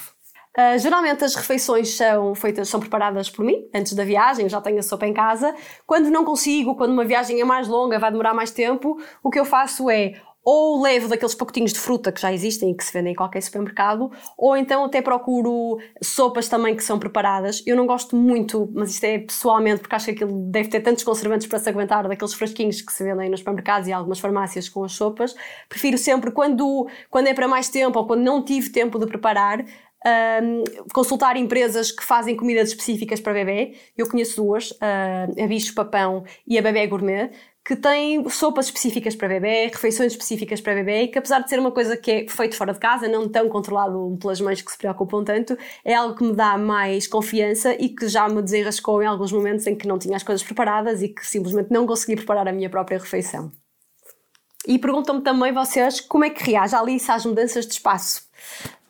Uh, 0.56 0.78
geralmente 0.78 1.24
as 1.24 1.34
refeições 1.34 1.96
são 1.96 2.36
feitas, 2.36 2.70
são 2.70 2.80
preparadas 2.80 3.28
por 3.28 3.44
mim 3.44 3.68
antes 3.74 3.94
da 3.94 4.06
viagem, 4.06 4.46
eu 4.46 4.50
já 4.50 4.62
tenho 4.62 4.78
a 4.78 4.84
sopa 4.84 5.08
em 5.08 5.14
casa. 5.14 5.56
Quando 5.86 6.12
não 6.12 6.24
consigo, 6.24 6.76
quando 6.76 6.92
uma 6.92 7.04
viagem 7.04 7.42
é 7.42 7.44
mais 7.44 7.68
longa, 7.68 7.98
vai 7.98 8.12
demorar 8.12 8.36
mais 8.36 8.52
tempo, 8.52 9.02
o 9.24 9.32
que 9.32 9.40
eu 9.40 9.46
faço 9.46 9.90
é 9.90 10.14
ou 10.44 10.82
levo 10.82 11.08
daqueles 11.08 11.34
pacotinhos 11.34 11.74
de 11.74 11.80
fruta 11.80 12.12
que 12.12 12.20
já 12.20 12.34
existem 12.34 12.72
e 12.72 12.76
que 12.76 12.84
se 12.84 12.92
vendem 12.92 13.14
em 13.14 13.16
qualquer 13.16 13.42
supermercado, 13.42 14.12
ou 14.38 14.58
então 14.58 14.86
até 14.86 15.02
procuro 15.02 15.80
sopas 16.02 16.50
também 16.50 16.76
que 16.76 16.84
são 16.84 17.00
preparadas. 17.00 17.64
Eu 17.66 17.76
não 17.76 17.86
gosto 17.86 18.16
muito, 18.16 18.70
mas 18.74 18.92
isto 18.92 19.04
é 19.06 19.20
pessoalmente, 19.20 19.82
porque 19.82 19.96
acho 19.96 20.06
que 20.06 20.12
aquilo 20.12 20.52
deve 20.52 20.70
ter 20.70 20.82
tantos 20.82 21.04
conservantes 21.04 21.48
para 21.48 21.60
se 21.60 21.70
aguentar 21.70 22.08
daqueles 22.08 22.34
frasquinhos 22.34 22.82
que 22.82 22.92
se 22.92 23.04
vendem 23.04 23.30
nos 23.30 23.40
supermercados 23.40 23.88
e 23.88 23.94
algumas 23.94 24.20
farmácias 24.20 24.68
com 24.68 24.84
as 24.84 24.94
sopas. 24.94 25.36
Prefiro 25.70 25.98
sempre, 25.98 26.32
quando, 26.32 26.88
quando 27.10 27.28
é 27.28 27.34
para 27.34 27.48
mais 27.48 27.70
tempo 27.70 28.00
ou 28.00 28.06
quando 28.06 28.22
não 28.22 28.44
tive 28.44 28.70
tempo 28.70 29.00
de 29.00 29.06
preparar, 29.06 29.64
um, 30.06 30.64
consultar 30.94 31.38
empresas 31.38 31.92
que 31.92 32.04
fazem 32.04 32.36
comidas 32.36 32.70
específicas 32.70 33.20
para 33.20 33.34
bebê. 33.34 33.76
Eu 33.98 34.10
conheço 34.10 34.38
duas, 34.38 34.72
uh, 34.72 35.44
a 35.44 35.48
Bicho 35.48 35.74
Papão 35.74 36.24
e 36.46 36.58
a 36.58 36.62
Bebê 36.62 36.86
Gourmet, 36.88 37.32
que 37.66 37.78
têm 37.78 38.28
sopas 38.30 38.66
específicas 38.66 39.16
para 39.16 39.30
bebê, 39.30 39.68
refeições 39.68 40.12
específicas 40.12 40.60
para 40.60 40.74
bebê, 40.74 41.08
que 41.08 41.18
apesar 41.18 41.40
de 41.40 41.50
ser 41.50 41.60
uma 41.60 41.72
coisa 41.72 41.96
que 41.96 42.12
é 42.12 42.28
feito 42.28 42.58
fora 42.58 42.74
de 42.74 42.80
casa, 42.80 43.08
não 43.08 43.30
tão 43.30 43.48
controlado 43.48 44.18
pelas 44.20 44.42
mães 44.42 44.62
que 44.62 44.70
se 44.70 44.78
preocupam 44.78 45.24
tanto, 45.24 45.58
é 45.86 45.94
algo 45.94 46.14
que 46.14 46.24
me 46.26 46.34
dá 46.34 46.58
mais 46.58 47.08
confiança 47.08 47.74
e 47.80 47.88
que 47.88 48.10
já 48.10 48.28
me 48.28 48.42
desenrascou 48.42 49.02
em 49.02 49.06
alguns 49.06 49.32
momentos 49.32 49.66
em 49.66 49.76
que 49.76 49.88
não 49.88 49.98
tinha 49.98 50.18
as 50.18 50.24
coisas 50.24 50.44
preparadas 50.44 51.02
e 51.02 51.08
que 51.08 51.26
simplesmente 51.26 51.72
não 51.72 51.88
consegui 51.88 52.18
preparar 52.18 52.48
a 52.50 52.52
minha 52.52 52.70
própria 52.70 52.98
refeição. 52.98 53.50
E 54.68 54.78
perguntam-me 54.78 55.22
também 55.22 55.54
vocês 55.54 56.02
como 56.02 56.26
é 56.26 56.30
que 56.30 56.44
reage 56.44 56.76
a 56.76 56.80
Alice 56.80 57.10
às 57.10 57.26
mudanças 57.26 57.66
de 57.66 57.74
espaço. 57.74 58.24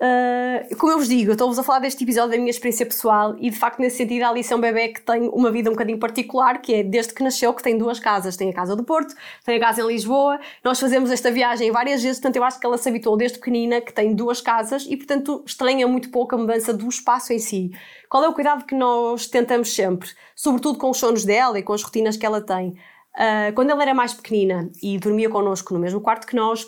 Uh, 0.04 0.76
como 0.76 0.92
eu 0.92 0.98
vos 0.98 1.08
digo, 1.08 1.32
estou-vos 1.32 1.58
a 1.58 1.64
falar 1.64 1.80
deste 1.80 2.04
episódio 2.04 2.32
da 2.32 2.38
minha 2.38 2.50
experiência 2.50 2.86
pessoal 2.86 3.38
e 3.40 3.50
de 3.50 3.58
facto 3.58 3.80
nesse 3.80 3.96
sentido 3.96 4.24
a 4.24 4.30
Alice 4.32 4.52
é 4.52 4.56
um 4.56 4.60
bebê 4.60 4.90
que 4.90 5.00
tem 5.00 5.30
uma 5.30 5.50
vida 5.50 5.70
um 5.70 5.74
bocadinho 5.74 5.98
particular, 5.98 6.62
que 6.62 6.74
é 6.74 6.84
desde 6.84 7.14
que 7.14 7.24
nasceu 7.24 7.54
que 7.54 7.64
tem 7.64 7.78
duas 7.78 8.02
casas, 8.02 8.36
tem 8.36 8.50
a 8.50 8.54
casa 8.54 8.76
do 8.76 8.84
Porto, 8.84 9.16
tem 9.46 9.56
a 9.56 9.60
casa 9.62 9.82
em 9.82 9.88
Lisboa, 9.88 10.42
nós 10.62 10.78
fazemos 10.78 11.10
esta 11.10 11.32
viagem 11.32 11.72
várias 11.72 12.04
vezes, 12.04 12.20
portanto 12.20 12.36
eu 12.36 12.44
acho 12.44 12.60
que 12.60 12.66
ela 12.66 12.78
se 12.78 12.90
habituou 12.90 13.16
desde 13.16 13.40
pequenina 13.40 13.80
que 13.80 13.94
tem 13.94 14.14
duas 14.14 14.42
casas 14.42 14.86
e 14.90 14.98
portanto 14.98 15.42
estranha 15.48 15.88
muito 15.88 16.10
pouco 16.10 16.36
a 16.36 16.38
mudança 16.38 16.74
do 16.74 16.90
espaço 16.90 17.32
em 17.32 17.40
si. 17.40 17.72
Qual 18.10 18.26
é 18.26 18.28
o 18.28 18.34
cuidado 18.34 18.66
que 18.66 18.76
nós 18.76 19.28
tentamos 19.28 19.74
sempre, 19.74 20.10
sobretudo 20.36 20.78
com 20.78 20.90
os 20.90 20.98
sonos 20.98 21.24
dela 21.24 21.58
e 21.58 21.64
com 21.64 21.72
as 21.72 21.82
rotinas 21.82 22.18
que 22.18 22.26
ela 22.26 22.42
tem? 22.42 22.72
Uh, 23.16 23.54
quando 23.56 23.70
ela 23.70 23.82
era 23.82 23.94
mais 23.94 24.14
pequenina 24.14 24.70
e 24.82 24.98
dormia 24.98 25.30
connosco 25.30 25.74
no 25.74 25.80
mesmo 25.80 26.02
quarto 26.02 26.28
que 26.28 26.36
nós, 26.36 26.68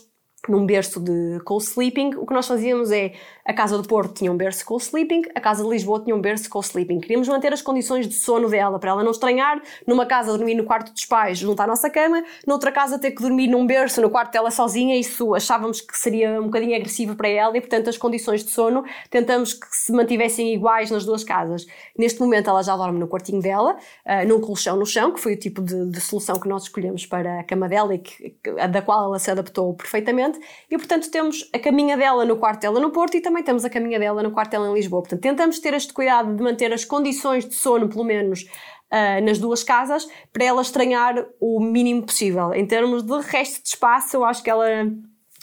num 0.52 0.66
berço 0.66 1.00
de 1.00 1.40
co-sleeping, 1.44 2.16
o 2.16 2.26
que 2.26 2.34
nós 2.34 2.48
fazíamos 2.48 2.92
é 2.92 3.14
a 3.44 3.54
Casa 3.54 3.78
do 3.78 3.88
Porto 3.88 4.14
tinha 4.16 4.32
um 4.32 4.38
berço 4.38 4.66
co-sleeping, 4.66 5.24
a 5.36 5.40
Casa 5.40 5.64
de 5.64 5.70
Lisboa 5.70 6.02
tinha 6.04 6.16
um 6.16 6.20
berço 6.20 6.50
co-sleeping. 6.50 7.00
Queríamos 7.00 7.28
manter 7.28 7.54
as 7.54 7.62
condições 7.62 8.08
de 8.08 8.16
sono 8.16 8.50
dela, 8.50 8.80
para 8.80 8.92
ela 8.92 9.04
não 9.04 9.12
estranhar, 9.12 9.62
numa 9.86 10.06
casa 10.06 10.36
dormir 10.36 10.56
no 10.56 10.64
quarto 10.64 10.92
dos 10.92 11.06
pais 11.06 11.38
junto 11.38 11.62
à 11.62 11.68
nossa 11.68 11.90
cama, 11.90 12.24
noutra 12.46 12.72
casa 12.72 12.98
ter 12.98 13.12
que 13.12 13.22
dormir 13.22 13.48
num 13.48 13.66
berço 13.66 14.02
no 14.02 14.10
quarto 14.10 14.32
dela 14.32 14.50
sozinha, 14.50 14.98
isso 14.98 15.36
achávamos 15.36 15.82
que 15.82 15.98
seria 15.98 16.40
um 16.42 16.46
bocadinho 16.46 16.76
agressivo 16.76 17.16
para 17.16 17.28
ela 17.28 17.58
e, 17.58 17.62
portanto, 17.62 17.90
as 17.90 17.98
condições 17.98 18.44
de 18.44 18.52
sono 18.52 18.84
tentamos 19.10 19.54
que 19.54 19.68
se 19.70 19.92
mantivessem 19.92 20.54
iguais 20.54 20.90
nas 20.90 21.06
duas 21.06 21.24
casas. 21.24 21.66
Neste 21.98 22.20
momento 22.20 22.50
ela 22.50 22.64
já 22.64 22.76
dorme 22.76 23.00
no 23.00 23.08
quartinho 23.08 23.42
dela, 23.42 23.76
uh, 24.06 24.28
num 24.28 24.40
colchão 24.40 24.76
no 24.76 24.86
chão, 24.86 25.12
que 25.12 25.20
foi 25.20 25.34
o 25.34 25.38
tipo 25.38 25.62
de, 25.62 25.86
de 25.92 26.02
solução 26.02 26.40
que 26.40 26.48
nós 26.48 26.64
escolhemos 26.64 27.06
para 27.06 27.40
a 27.42 27.44
cama 27.44 27.70
dela 27.70 27.94
e 27.94 28.00
que, 28.00 28.36
da 28.72 28.82
qual 28.82 29.06
ela 29.06 29.20
se 29.20 29.30
adaptou 29.30 29.74
perfeitamente 29.74 30.35
e 30.70 30.78
portanto 30.78 31.10
temos 31.10 31.50
a 31.54 31.60
caminha 31.60 31.98
dela 31.98 32.26
no 32.26 32.38
quarto 32.38 32.62
dela 32.62 32.80
no 32.80 32.92
Porto 32.92 33.16
e 33.16 33.22
também 33.22 33.44
temos 33.44 33.66
a 33.66 33.70
caminha 33.70 34.00
dela 34.00 34.24
no 34.24 34.32
quarto 34.32 34.52
dela 34.52 34.70
em 34.70 34.74
Lisboa. 34.74 35.02
Portanto, 35.02 35.22
tentamos 35.22 35.60
ter 35.60 35.74
este 35.74 35.94
cuidado 35.94 36.36
de 36.36 36.44
manter 36.44 36.72
as 36.74 36.86
condições 36.86 37.48
de 37.48 37.56
sono, 37.56 37.90
pelo 37.90 38.04
menos, 38.04 38.44
uh, 38.44 39.24
nas 39.24 39.40
duas 39.40 39.64
casas, 39.64 40.08
para 40.32 40.46
ela 40.46 40.62
estranhar 40.62 41.26
o 41.40 41.60
mínimo 41.60 42.04
possível. 42.04 42.54
Em 42.54 42.66
termos 42.66 43.04
de 43.04 43.20
resto 43.22 43.62
de 43.62 43.70
espaço, 43.70 44.18
eu 44.18 44.24
acho 44.24 44.44
que 44.44 44.50
ela 44.50 44.68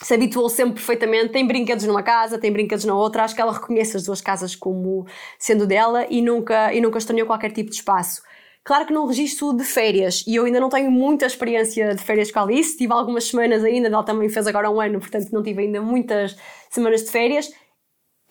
se 0.01 0.13
habituou 0.13 0.49
sempre 0.49 0.75
perfeitamente, 0.75 1.29
tem 1.29 1.45
brinquedos 1.45 1.85
numa 1.85 2.03
casa, 2.03 2.37
tem 2.37 2.51
brinquedos 2.51 2.83
na 2.83 2.95
outra, 2.95 3.23
acho 3.23 3.35
que 3.35 3.41
ela 3.41 3.53
reconhece 3.53 3.95
as 3.95 4.03
duas 4.03 4.21
casas 4.21 4.55
como 4.55 5.05
sendo 5.39 5.65
dela 5.65 6.05
e 6.09 6.21
nunca, 6.21 6.73
e 6.73 6.81
nunca 6.81 6.97
estranhou 6.97 7.27
qualquer 7.27 7.51
tipo 7.51 7.69
de 7.69 7.77
espaço. 7.77 8.21
Claro 8.65 8.85
que 8.85 8.93
não 8.93 9.05
registro 9.05 9.51
de 9.53 9.65
férias 9.65 10.23
e 10.25 10.35
eu 10.35 10.45
ainda 10.45 10.59
não 10.59 10.69
tenho 10.69 10.89
muita 10.89 11.25
experiência 11.25 11.93
de 11.93 12.01
férias 12.01 12.31
com 12.31 12.39
a 12.39 12.43
Alice, 12.43 12.77
tive 12.77 12.93
algumas 12.93 13.25
semanas 13.25 13.61
ainda, 13.61 13.89
ela 13.89 14.03
também 14.03 14.29
fez 14.29 14.47
agora 14.47 14.71
um 14.71 14.79
ano, 14.79 15.01
portanto 15.01 15.29
não 15.33 15.43
tive 15.43 15.63
ainda 15.63 15.81
muitas 15.81 16.37
semanas 16.69 17.03
de 17.03 17.11
férias. 17.11 17.51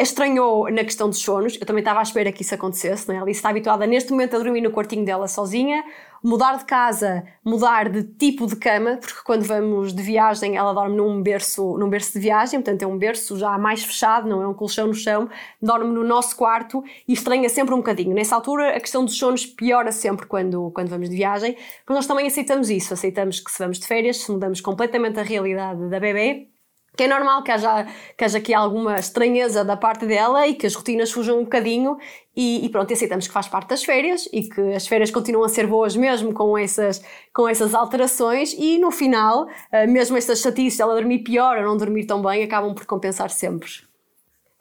Estranhou 0.00 0.70
na 0.70 0.84
questão 0.84 1.08
dos 1.08 1.18
sonos, 1.18 1.58
eu 1.60 1.66
também 1.66 1.82
estava 1.82 2.00
à 2.00 2.02
espera 2.02 2.32
que 2.32 2.42
isso 2.42 2.54
acontecesse, 2.54 3.06
não 3.06 3.14
é? 3.14 3.18
Alice 3.18 3.38
está 3.38 3.50
habituada 3.50 3.86
neste 3.86 4.10
momento 4.10 4.34
a 4.34 4.38
dormir 4.38 4.62
no 4.62 4.70
quartinho 4.72 5.04
dela 5.04 5.28
sozinha, 5.28 5.84
mudar 6.22 6.56
de 6.56 6.64
casa, 6.64 7.24
mudar 7.44 7.88
de 7.88 8.04
tipo 8.04 8.46
de 8.46 8.56
cama, 8.56 8.98
porque 8.98 9.20
quando 9.24 9.42
vamos 9.42 9.92
de 9.92 10.02
viagem 10.02 10.56
ela 10.56 10.72
dorme 10.72 10.96
num 10.96 11.22
berço, 11.22 11.76
num 11.76 11.88
berço 11.88 12.12
de 12.12 12.20
viagem, 12.20 12.60
portanto 12.60 12.82
é 12.82 12.86
um 12.86 12.96
berço 12.96 13.36
já 13.36 13.58
mais 13.58 13.84
fechado, 13.84 14.28
não 14.28 14.42
é 14.42 14.46
um 14.46 14.54
colchão 14.54 14.86
no 14.86 14.94
chão, 14.94 15.28
dorme 15.60 15.92
no 15.92 16.04
nosso 16.04 16.36
quarto 16.36 16.82
e 17.08 17.12
estranha 17.12 17.48
sempre 17.48 17.74
um 17.74 17.78
bocadinho. 17.78 18.14
Nessa 18.14 18.36
altura 18.36 18.76
a 18.76 18.80
questão 18.80 19.04
dos 19.04 19.18
sonos 19.18 19.44
piora 19.44 19.90
sempre 19.90 20.26
quando, 20.26 20.70
quando 20.70 20.88
vamos 20.88 21.10
de 21.10 21.16
viagem, 21.16 21.56
mas 21.86 21.96
nós 21.96 22.06
também 22.06 22.26
aceitamos 22.26 22.70
isso, 22.70 22.94
aceitamos 22.94 23.40
que 23.40 23.50
se 23.50 23.58
vamos 23.58 23.78
de 23.78 23.86
férias, 23.86 24.18
se 24.18 24.30
mudamos 24.30 24.60
completamente 24.60 25.18
a 25.18 25.22
realidade 25.22 25.88
da 25.88 25.98
bebê, 25.98 26.51
que 26.96 27.04
é 27.04 27.08
normal 27.08 27.42
que 27.42 27.50
haja, 27.50 27.86
que 28.16 28.24
haja 28.24 28.38
aqui 28.38 28.52
alguma 28.52 28.96
estranheza 28.96 29.64
da 29.64 29.76
parte 29.76 30.04
dela 30.04 30.46
e 30.46 30.54
que 30.54 30.66
as 30.66 30.74
rotinas 30.74 31.10
fujam 31.10 31.38
um 31.38 31.44
bocadinho 31.44 31.96
e, 32.36 32.64
e 32.64 32.68
pronto, 32.68 32.92
aceitamos 32.92 33.26
que 33.26 33.32
faz 33.32 33.48
parte 33.48 33.68
das 33.68 33.82
férias 33.82 34.28
e 34.32 34.42
que 34.42 34.60
as 34.74 34.86
férias 34.86 35.10
continuam 35.10 35.44
a 35.44 35.48
ser 35.48 35.66
boas 35.66 35.96
mesmo 35.96 36.34
com 36.34 36.56
essas, 36.56 37.02
com 37.32 37.48
essas 37.48 37.74
alterações 37.74 38.54
e 38.58 38.78
no 38.78 38.90
final, 38.90 39.48
eh, 39.70 39.86
mesmo 39.86 40.16
estas 40.16 40.40
chatices, 40.40 40.80
ela 40.80 40.94
dormir 40.94 41.20
pior 41.20 41.56
ou 41.58 41.64
não 41.64 41.76
dormir 41.76 42.04
tão 42.04 42.20
bem, 42.20 42.42
acabam 42.42 42.74
por 42.74 42.84
compensar 42.84 43.30
sempre. 43.30 43.70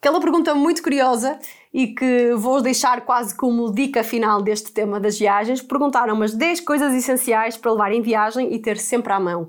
Aquela 0.02 0.20
pergunta 0.20 0.56
muito 0.56 0.82
curiosa 0.82 1.38
e 1.72 1.88
que 1.88 2.34
vou 2.34 2.60
deixar 2.60 3.02
quase 3.02 3.36
como 3.38 3.72
dica 3.72 4.04
final 4.04 4.42
deste 4.42 4.72
tema 4.72 5.00
das 5.00 5.20
viagens, 5.20 5.62
perguntaram 5.62 6.16
umas 6.16 6.34
10 6.34 6.62
coisas 6.62 6.92
essenciais 6.92 7.56
para 7.56 7.72
levar 7.72 7.92
em 7.92 8.02
viagem 8.02 8.52
e 8.52 8.58
ter 8.58 8.78
sempre 8.78 9.14
à 9.14 9.20
mão. 9.20 9.48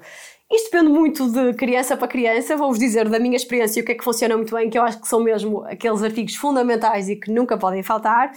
Isto 0.53 0.71
depende 0.71 0.91
muito 0.91 1.31
de 1.31 1.55
criança 1.55 1.97
para 1.97 2.07
criança. 2.07 2.57
Vou-vos 2.57 2.79
dizer 2.79 3.09
da 3.09 3.19
minha 3.19 3.37
experiência 3.37 3.83
o 3.83 3.87
que 3.87 3.93
é 3.93 3.95
que 3.95 4.05
funciona 4.05 4.37
muito 4.37 4.55
bem, 4.55 4.69
que 4.69 4.79
eu 4.79 4.83
acho 4.83 5.01
que 5.01 5.09
são 5.09 5.21
mesmo 5.21 5.65
aqueles 5.65 6.03
artigos 6.03 6.37
fundamentais 6.37 7.09
e 7.09 7.17
que 7.17 7.31
nunca 7.31 7.57
podem 7.57 7.83
faltar. 7.83 8.31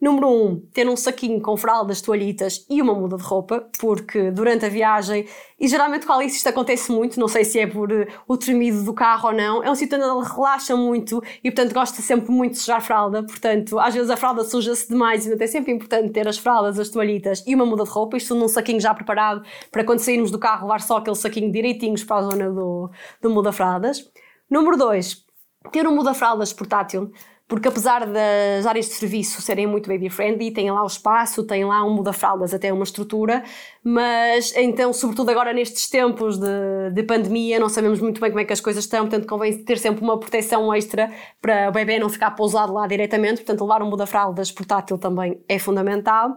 Número 0.00 0.28
um, 0.28 0.60
ter 0.72 0.88
um 0.88 0.96
saquinho 0.96 1.40
com 1.40 1.56
fraldas, 1.56 2.00
toalhitas 2.00 2.64
e 2.70 2.80
uma 2.80 2.94
muda 2.94 3.16
de 3.16 3.22
roupa, 3.24 3.68
porque 3.80 4.30
durante 4.30 4.64
a 4.64 4.68
viagem, 4.68 5.26
e 5.58 5.66
geralmente 5.66 6.06
com 6.06 6.12
a 6.12 6.16
Alice 6.16 6.36
isto 6.36 6.48
acontece 6.48 6.92
muito, 6.92 7.18
não 7.18 7.26
sei 7.26 7.44
se 7.44 7.58
é 7.58 7.66
por 7.66 7.90
uh, 7.90 8.06
o 8.28 8.36
tremido 8.36 8.84
do 8.84 8.94
carro 8.94 9.30
ou 9.30 9.34
não, 9.34 9.60
é 9.60 9.68
um 9.68 9.74
sítio 9.74 9.96
onde 9.98 10.04
ela 10.06 10.22
relaxa 10.22 10.76
muito 10.76 11.20
e, 11.42 11.50
portanto, 11.50 11.74
gosta 11.74 12.00
sempre 12.00 12.30
muito 12.30 12.52
de 12.52 12.58
sujar 12.58 12.80
fralda, 12.80 13.24
portanto, 13.24 13.76
às 13.80 13.92
vezes 13.92 14.08
a 14.08 14.16
fralda 14.16 14.44
suja-se 14.44 14.88
demais 14.88 15.26
e, 15.26 15.30
portanto, 15.30 15.42
é 15.42 15.50
sempre 15.50 15.72
importante 15.72 16.10
ter 16.12 16.28
as 16.28 16.38
fraldas, 16.38 16.78
as 16.78 16.88
toalhitas 16.88 17.42
e 17.44 17.54
uma 17.56 17.66
muda 17.66 17.82
de 17.82 17.90
roupa, 17.90 18.16
isto 18.16 18.36
num 18.36 18.46
saquinho 18.46 18.80
já 18.80 18.94
preparado 18.94 19.42
para 19.72 19.82
quando 19.82 19.98
sairmos 19.98 20.30
do 20.30 20.38
carro 20.38 20.62
levar 20.62 20.80
só 20.80 20.98
aquele 20.98 21.16
saquinho 21.16 21.50
direitinhos 21.50 22.04
para 22.04 22.18
a 22.18 22.22
zona 22.22 22.50
do, 22.50 22.88
do 23.20 23.30
muda-fraldas. 23.30 24.08
Número 24.48 24.76
dois, 24.76 25.24
ter 25.72 25.88
um 25.88 25.94
muda-fraldas 25.94 26.52
portátil 26.52 27.10
porque 27.48 27.66
apesar 27.66 28.06
das 28.06 28.66
áreas 28.66 28.86
de 28.86 28.92
serviço 28.92 29.40
serem 29.40 29.66
muito 29.66 29.88
baby-friendly, 29.88 30.52
tem 30.52 30.70
lá 30.70 30.82
o 30.82 30.86
espaço, 30.86 31.42
tem 31.44 31.64
lá 31.64 31.82
um 31.82 31.94
muda-fraldas, 31.94 32.52
até 32.52 32.70
uma 32.70 32.84
estrutura, 32.84 33.42
mas 33.82 34.54
então, 34.54 34.92
sobretudo 34.92 35.30
agora 35.30 35.54
nestes 35.54 35.88
tempos 35.88 36.38
de, 36.38 36.90
de, 36.92 37.02
pandemia, 37.04 37.58
não 37.58 37.70
sabemos 37.70 38.00
muito 38.00 38.20
bem 38.20 38.30
como 38.30 38.40
é 38.40 38.44
que 38.44 38.52
as 38.52 38.60
coisas 38.60 38.84
estão, 38.84 39.08
portanto 39.08 39.26
convém 39.26 39.64
ter 39.64 39.78
sempre 39.78 40.04
uma 40.04 40.20
proteção 40.20 40.72
extra 40.74 41.10
para 41.40 41.70
o 41.70 41.72
bebê 41.72 41.98
não 41.98 42.10
ficar 42.10 42.32
pousado 42.32 42.74
lá 42.74 42.86
diretamente, 42.86 43.36
portanto 43.36 43.62
levar 43.62 43.82
um 43.82 43.88
muda-fraldas 43.88 44.52
portátil 44.52 44.98
também 44.98 45.42
é 45.48 45.58
fundamental. 45.58 46.36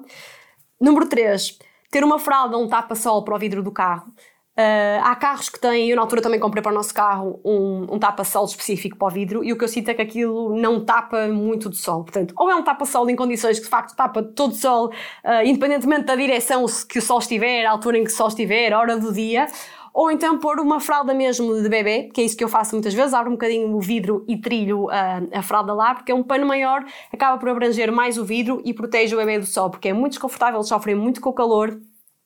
Número 0.80 1.08
3, 1.10 1.60
ter 1.92 2.06
uma 2.06 2.20
fralda, 2.20 2.58
um 2.58 2.70
tapa-sol 2.70 3.26
para 3.26 3.36
o 3.36 3.38
vidro 3.38 3.62
do 3.62 3.72
carro. 3.72 4.14
Uh, 4.62 5.02
há 5.04 5.16
carros 5.16 5.50
que 5.50 5.60
têm, 5.60 5.90
eu 5.90 5.96
na 5.96 6.04
altura 6.04 6.22
também 6.22 6.40
comprei 6.40 6.62
para 6.62 6.72
o 6.72 6.76
nosso 6.76 6.94
carro 6.94 7.40
um, 7.44 7.96
um 7.96 8.00
tapa-sol 8.00 8.46
específico 8.46 8.98
para 8.98 9.08
o 9.08 9.12
vidro 9.12 9.44
e 9.44 9.52
o 9.52 9.58
que 9.58 9.64
eu 9.64 9.68
sinto 9.68 9.90
é 9.90 9.94
que 9.94 10.02
aquilo 10.02 10.56
não 10.56 10.84
tapa 10.86 11.28
muito 11.30 11.70
de 11.70 11.78
sol. 11.78 12.04
Portanto, 12.04 12.34
ou 12.38 12.50
é 12.52 12.56
um 12.56 12.64
tapa-sol 12.64 13.10
em 13.10 13.16
condições 13.16 13.58
que 13.58 13.66
de 13.66 13.70
facto 13.70 13.96
tapa 13.96 14.22
todo 14.22 14.52
o 14.52 14.56
sol, 14.56 14.88
uh, 14.88 15.44
independentemente 15.44 16.04
da 16.04 16.16
direção 16.16 16.66
que 16.88 17.00
o 17.00 17.02
sol 17.02 17.20
estiver, 17.20 17.66
a 17.66 17.72
altura 17.72 17.98
em 17.98 18.04
que 18.04 18.12
o 18.12 18.14
sol 18.14 18.28
estiver, 18.28 18.72
a 18.74 18.80
hora 18.80 18.98
do 18.98 19.12
dia, 19.12 19.48
ou 19.94 20.12
então 20.12 20.38
pôr 20.38 20.60
uma 20.60 20.80
fralda 20.80 21.14
mesmo 21.14 21.62
de 21.62 21.68
bebê, 21.68 22.10
que 22.14 22.22
é 22.22 22.24
isso 22.24 22.38
que 22.38 22.44
eu 22.44 22.50
faço 22.50 22.76
muitas 22.76 22.94
vezes, 22.94 23.14
abro 23.14 23.30
um 23.30 23.36
bocadinho 23.36 23.76
o 23.76 23.80
vidro 23.80 24.24
e 24.28 24.38
trilho 24.38 24.90
a, 24.90 25.22
a 25.34 25.42
fralda 25.42 25.74
lá, 25.74 25.96
porque 25.96 26.12
é 26.12 26.16
um 26.16 26.24
pano 26.24 26.46
maior, 26.46 26.84
acaba 27.12 27.38
por 27.38 27.50
abranger 27.50 27.92
mais 27.92 28.18
o 28.18 28.24
vidro 28.24 28.62
e 28.64 28.74
protege 28.74 29.16
o 29.16 29.18
bebê 29.18 29.40
do 29.40 29.46
sol, 29.46 29.70
porque 29.70 29.90
é 29.90 29.94
muito 29.94 30.14
desconfortável, 30.14 30.60
eles 30.60 30.70
sofrem 30.70 30.96
muito 30.96 31.20
com 31.20 31.30
o 31.30 31.34
calor, 31.34 31.78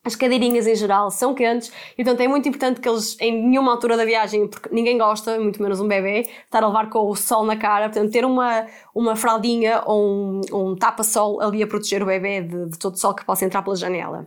as 0.06 0.16
cadeirinhas 0.16 0.68
em 0.68 0.76
geral 0.76 1.10
são 1.10 1.34
quentes 1.34 1.72
e 1.98 2.04
portanto 2.04 2.22
é 2.22 2.28
muito 2.28 2.48
importante 2.48 2.80
que 2.80 2.88
eles 2.88 3.18
em 3.20 3.32
nenhuma 3.50 3.72
altura 3.72 3.98
da 3.98 4.06
viagem, 4.06 4.48
porque 4.48 4.70
ninguém 4.72 4.98
gosta, 4.98 5.40
muito 5.40 5.62
menos 5.62 5.82
um 5.82 5.88
bebê, 5.88 6.30
estar 6.46 6.64
a 6.64 6.68
levar 6.68 6.90
com 6.90 7.10
o 7.10 7.16
sol 7.16 7.44
na 7.44 7.58
cara, 7.58 7.90
portanto 7.90 8.12
ter 8.12 8.24
uma, 8.24 8.68
uma 8.94 9.16
fraldinha 9.16 9.82
ou 9.86 10.06
um, 10.06 10.42
um 10.54 10.76
tapa-sol 10.76 11.42
ali 11.42 11.64
a 11.64 11.68
proteger 11.68 12.04
o 12.04 12.06
bebê 12.06 12.42
de, 12.42 12.70
de 12.70 12.78
todo 12.78 12.94
o 12.94 12.98
sol 12.98 13.16
que 13.16 13.26
possa 13.26 13.44
entrar 13.44 13.64
pela 13.64 13.76
janela. 13.76 14.26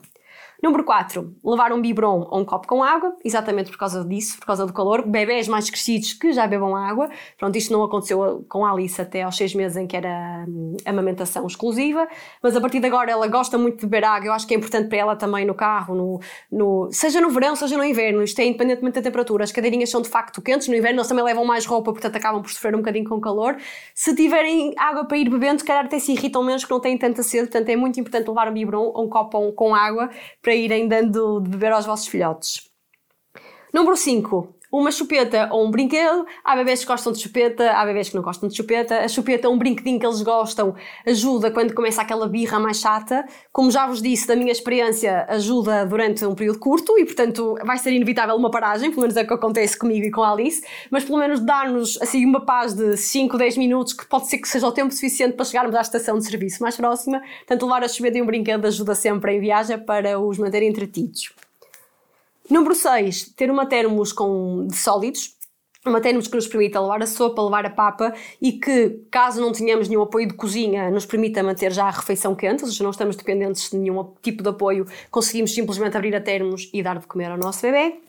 Número 0.60 0.82
4, 0.82 1.36
levar 1.44 1.72
um 1.72 1.80
biberon 1.80 2.26
ou 2.28 2.40
um 2.40 2.44
copo 2.44 2.66
com 2.66 2.82
água, 2.82 3.14
exatamente 3.24 3.70
por 3.70 3.78
causa 3.78 4.04
disso, 4.04 4.36
por 4.40 4.46
causa 4.46 4.66
do 4.66 4.72
calor. 4.72 5.06
Bebés 5.06 5.46
mais 5.46 5.70
crescidos 5.70 6.14
que 6.14 6.32
já 6.32 6.48
bebam 6.48 6.74
água. 6.74 7.08
Pronto, 7.38 7.56
isto 7.56 7.72
não 7.72 7.84
aconteceu 7.84 8.44
com 8.48 8.66
a 8.66 8.72
Alice 8.72 9.00
até 9.00 9.22
aos 9.22 9.36
6 9.36 9.54
meses 9.54 9.76
em 9.76 9.86
que 9.86 9.96
era 9.96 10.44
hum, 10.48 10.76
amamentação 10.84 11.46
exclusiva, 11.46 12.08
mas 12.42 12.56
a 12.56 12.60
partir 12.60 12.80
de 12.80 12.86
agora 12.88 13.08
ela 13.08 13.28
gosta 13.28 13.56
muito 13.56 13.78
de 13.78 13.86
beber 13.86 14.04
água. 14.04 14.26
Eu 14.26 14.32
acho 14.32 14.48
que 14.48 14.54
é 14.54 14.56
importante 14.56 14.88
para 14.88 14.98
ela 14.98 15.14
também 15.14 15.46
no 15.46 15.54
carro, 15.54 15.94
no, 15.94 16.20
no, 16.50 16.88
seja 16.90 17.20
no 17.20 17.30
verão, 17.30 17.54
seja 17.54 17.76
no 17.76 17.84
inverno. 17.84 18.20
Isto 18.20 18.40
é 18.40 18.46
independentemente 18.46 18.96
da 18.96 19.02
temperatura. 19.02 19.44
As 19.44 19.52
cadeirinhas 19.52 19.90
são 19.90 20.02
de 20.02 20.08
facto 20.08 20.42
quentes, 20.42 20.66
no 20.66 20.74
inverno 20.74 20.98
eles 20.98 21.08
também 21.08 21.22
levam 21.22 21.44
mais 21.44 21.66
roupa, 21.66 21.92
portanto 21.92 22.16
acabam 22.16 22.42
por 22.42 22.50
sofrer 22.50 22.74
um 22.74 22.78
bocadinho 22.78 23.08
com 23.08 23.20
calor. 23.20 23.56
Se 23.94 24.12
tiverem 24.12 24.74
água 24.76 25.04
para 25.04 25.18
ir 25.18 25.30
bebendo, 25.30 25.60
se 25.60 25.64
calhar 25.64 25.84
até 25.84 26.00
se 26.00 26.10
irritam 26.10 26.42
menos 26.42 26.64
que 26.64 26.70
não 26.72 26.80
têm 26.80 26.98
tanta 26.98 27.22
sede, 27.22 27.44
portanto 27.44 27.68
é 27.68 27.76
muito 27.76 28.00
importante 28.00 28.26
levar 28.26 28.48
um 28.48 28.52
biberon 28.52 28.90
ou 28.92 29.04
um 29.04 29.08
copo 29.08 29.52
com 29.52 29.72
água 29.72 30.10
para 30.48 30.54
irem 30.54 30.88
dando 30.88 31.40
de 31.40 31.50
beber 31.50 31.72
aos 31.72 31.84
vossos 31.84 32.06
filhotes. 32.06 32.70
Número 33.70 33.94
5 33.94 34.57
uma 34.70 34.90
chupeta 34.90 35.48
ou 35.52 35.66
um 35.66 35.70
brinquedo. 35.70 36.26
Há 36.44 36.56
bebês 36.56 36.80
que 36.80 36.86
gostam 36.86 37.12
de 37.12 37.20
chupeta, 37.20 37.70
há 37.72 37.84
bebês 37.84 38.08
que 38.08 38.14
não 38.14 38.22
gostam 38.22 38.48
de 38.48 38.56
chupeta. 38.56 39.00
A 39.00 39.08
chupeta 39.08 39.46
é 39.46 39.50
um 39.50 39.58
brinquedinho 39.58 39.98
que 39.98 40.06
eles 40.06 40.22
gostam, 40.22 40.74
ajuda 41.06 41.50
quando 41.50 41.74
começa 41.74 42.02
aquela 42.02 42.28
birra 42.28 42.58
mais 42.58 42.78
chata. 42.78 43.26
Como 43.52 43.70
já 43.70 43.86
vos 43.86 44.02
disse, 44.02 44.26
da 44.26 44.36
minha 44.36 44.52
experiência, 44.52 45.26
ajuda 45.28 45.84
durante 45.86 46.24
um 46.24 46.34
período 46.34 46.58
curto 46.58 46.98
e, 46.98 47.04
portanto, 47.04 47.54
vai 47.64 47.78
ser 47.78 47.92
inevitável 47.92 48.36
uma 48.36 48.50
paragem, 48.50 48.90
pelo 48.90 49.02
menos 49.02 49.16
é 49.16 49.22
o 49.22 49.26
que 49.26 49.34
acontece 49.34 49.78
comigo 49.78 50.06
e 50.06 50.10
com 50.10 50.22
a 50.22 50.32
Alice, 50.32 50.64
mas 50.90 51.04
pelo 51.04 51.18
menos 51.18 51.40
dar-nos 51.40 52.00
assim 52.00 52.24
uma 52.24 52.44
paz 52.44 52.74
de 52.74 52.96
5, 52.96 53.36
10 53.36 53.56
minutos, 53.56 53.92
que 53.92 54.06
pode 54.06 54.28
ser 54.28 54.38
que 54.38 54.48
seja 54.48 54.66
o 54.66 54.72
tempo 54.72 54.92
suficiente 54.92 55.34
para 55.34 55.44
chegarmos 55.44 55.74
à 55.74 55.80
estação 55.80 56.18
de 56.18 56.24
serviço 56.24 56.62
mais 56.62 56.76
próxima. 56.76 57.20
Portanto, 57.38 57.62
levar 57.62 57.84
a 57.84 57.88
chupeta 57.88 58.18
e 58.18 58.22
um 58.22 58.26
brinquedo 58.26 58.66
ajuda 58.66 58.94
sempre 58.94 59.36
em 59.36 59.40
viagem 59.40 59.78
para 59.78 60.18
os 60.18 60.38
manter 60.38 60.62
entretidos. 60.62 61.32
Número 62.50 62.74
6, 62.74 63.34
ter 63.36 63.50
uma 63.50 63.66
termos 63.66 64.12
com, 64.12 64.66
de 64.66 64.76
sólidos, 64.76 65.36
uma 65.86 66.00
termos 66.00 66.26
que 66.28 66.34
nos 66.34 66.46
permita 66.46 66.80
levar 66.80 67.02
a 67.02 67.06
sopa, 67.06 67.42
levar 67.42 67.66
a 67.66 67.70
papa 67.70 68.14
e 68.40 68.52
que, 68.52 69.04
caso 69.10 69.40
não 69.40 69.52
tenhamos 69.52 69.88
nenhum 69.88 70.02
apoio 70.02 70.26
de 70.26 70.34
cozinha, 70.34 70.90
nos 70.90 71.04
permita 71.04 71.42
manter 71.42 71.72
já 71.72 71.84
a 71.84 71.90
refeição 71.90 72.34
quente, 72.34 72.62
ou 72.64 72.70
seja, 72.70 72.82
não 72.82 72.90
estamos 72.90 73.16
dependentes 73.16 73.70
de 73.70 73.76
nenhum 73.76 74.12
tipo 74.22 74.42
de 74.42 74.48
apoio, 74.48 74.86
conseguimos 75.10 75.54
simplesmente 75.54 75.96
abrir 75.96 76.16
a 76.16 76.20
termos 76.20 76.70
e 76.72 76.82
dar 76.82 76.98
de 76.98 77.06
comer 77.06 77.30
ao 77.30 77.38
nosso 77.38 77.60
bebê. 77.62 78.00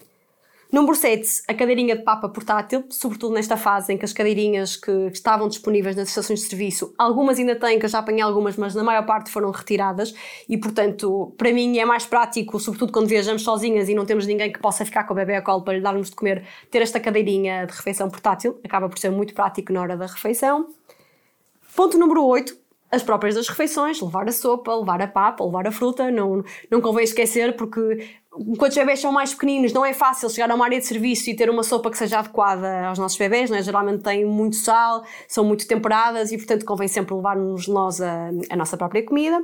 Número 0.71 0.93
7, 0.93 1.45
a 1.47 1.53
cadeirinha 1.55 1.95
de 1.95 2.03
papa 2.03 2.29
portátil, 2.29 2.85
sobretudo 2.91 3.33
nesta 3.33 3.57
fase 3.57 3.91
em 3.91 3.97
que 3.97 4.05
as 4.05 4.13
cadeirinhas 4.13 4.75
que 4.75 4.91
estavam 5.11 5.47
disponíveis 5.47 5.95
nas 5.95 6.09
estações 6.09 6.41
de 6.41 6.45
serviço, 6.45 6.93
algumas 6.95 7.39
ainda 7.39 7.55
têm, 7.55 7.79
que 7.79 7.85
eu 7.85 7.89
já 7.89 7.97
apanhei 7.97 8.21
algumas, 8.21 8.55
mas 8.55 8.75
na 8.75 8.83
maior 8.83 9.03
parte 9.03 9.31
foram 9.31 9.49
retiradas. 9.49 10.13
E, 10.47 10.59
portanto, 10.59 11.33
para 11.35 11.51
mim 11.51 11.79
é 11.79 11.85
mais 11.85 12.05
prático, 12.05 12.59
sobretudo 12.59 12.91
quando 12.91 13.07
viajamos 13.07 13.41
sozinhas 13.41 13.89
e 13.89 13.95
não 13.95 14.05
temos 14.05 14.27
ninguém 14.27 14.51
que 14.53 14.59
possa 14.59 14.85
ficar 14.85 15.05
com 15.05 15.13
o 15.13 15.15
bebê 15.15 15.37
a 15.37 15.41
colo 15.41 15.63
para 15.63 15.73
lhe 15.73 15.81
darmos 15.81 16.11
de 16.11 16.15
comer, 16.15 16.45
ter 16.69 16.83
esta 16.83 16.99
cadeirinha 16.99 17.65
de 17.65 17.73
refeição 17.73 18.07
portátil, 18.07 18.59
acaba 18.63 18.87
por 18.87 18.99
ser 18.99 19.09
muito 19.09 19.33
prático 19.33 19.73
na 19.73 19.81
hora 19.81 19.97
da 19.97 20.05
refeição. 20.05 20.67
Ponto 21.75 21.97
número 21.97 22.23
8, 22.23 22.55
as 22.91 23.03
próprias 23.03 23.35
das 23.35 23.47
refeições, 23.47 24.01
levar 24.01 24.27
a 24.27 24.31
sopa, 24.31 24.75
levar 24.75 25.01
a 25.01 25.07
papa, 25.07 25.43
levar 25.43 25.67
a 25.67 25.71
fruta, 25.71 26.09
não, 26.09 26.43
não 26.69 26.81
convém 26.81 27.03
esquecer 27.03 27.55
porque 27.55 28.07
enquanto 28.37 28.71
os 28.71 28.77
bebés 28.77 28.99
são 28.99 29.11
mais 29.11 29.33
pequeninos 29.33 29.73
não 29.73 29.83
é 29.83 29.93
fácil 29.93 30.29
chegar 30.29 30.51
a 30.51 30.55
uma 30.55 30.65
área 30.65 30.79
de 30.79 30.85
serviço 30.85 31.29
e 31.29 31.35
ter 31.35 31.49
uma 31.49 31.63
sopa 31.63 31.89
que 31.89 31.97
seja 31.97 32.19
adequada 32.19 32.87
aos 32.87 32.99
nossos 32.99 33.17
bebés, 33.17 33.51
é? 33.51 33.61
geralmente 33.61 34.03
têm 34.03 34.25
muito 34.25 34.55
sal, 34.55 35.03
são 35.27 35.43
muito 35.43 35.67
temperadas 35.67 36.31
e 36.31 36.37
portanto 36.37 36.65
convém 36.65 36.87
sempre 36.87 37.15
levar-nos 37.15 37.67
nós 37.67 37.99
a, 38.01 38.29
a 38.49 38.55
nossa 38.55 38.77
própria 38.77 39.03
comida. 39.03 39.41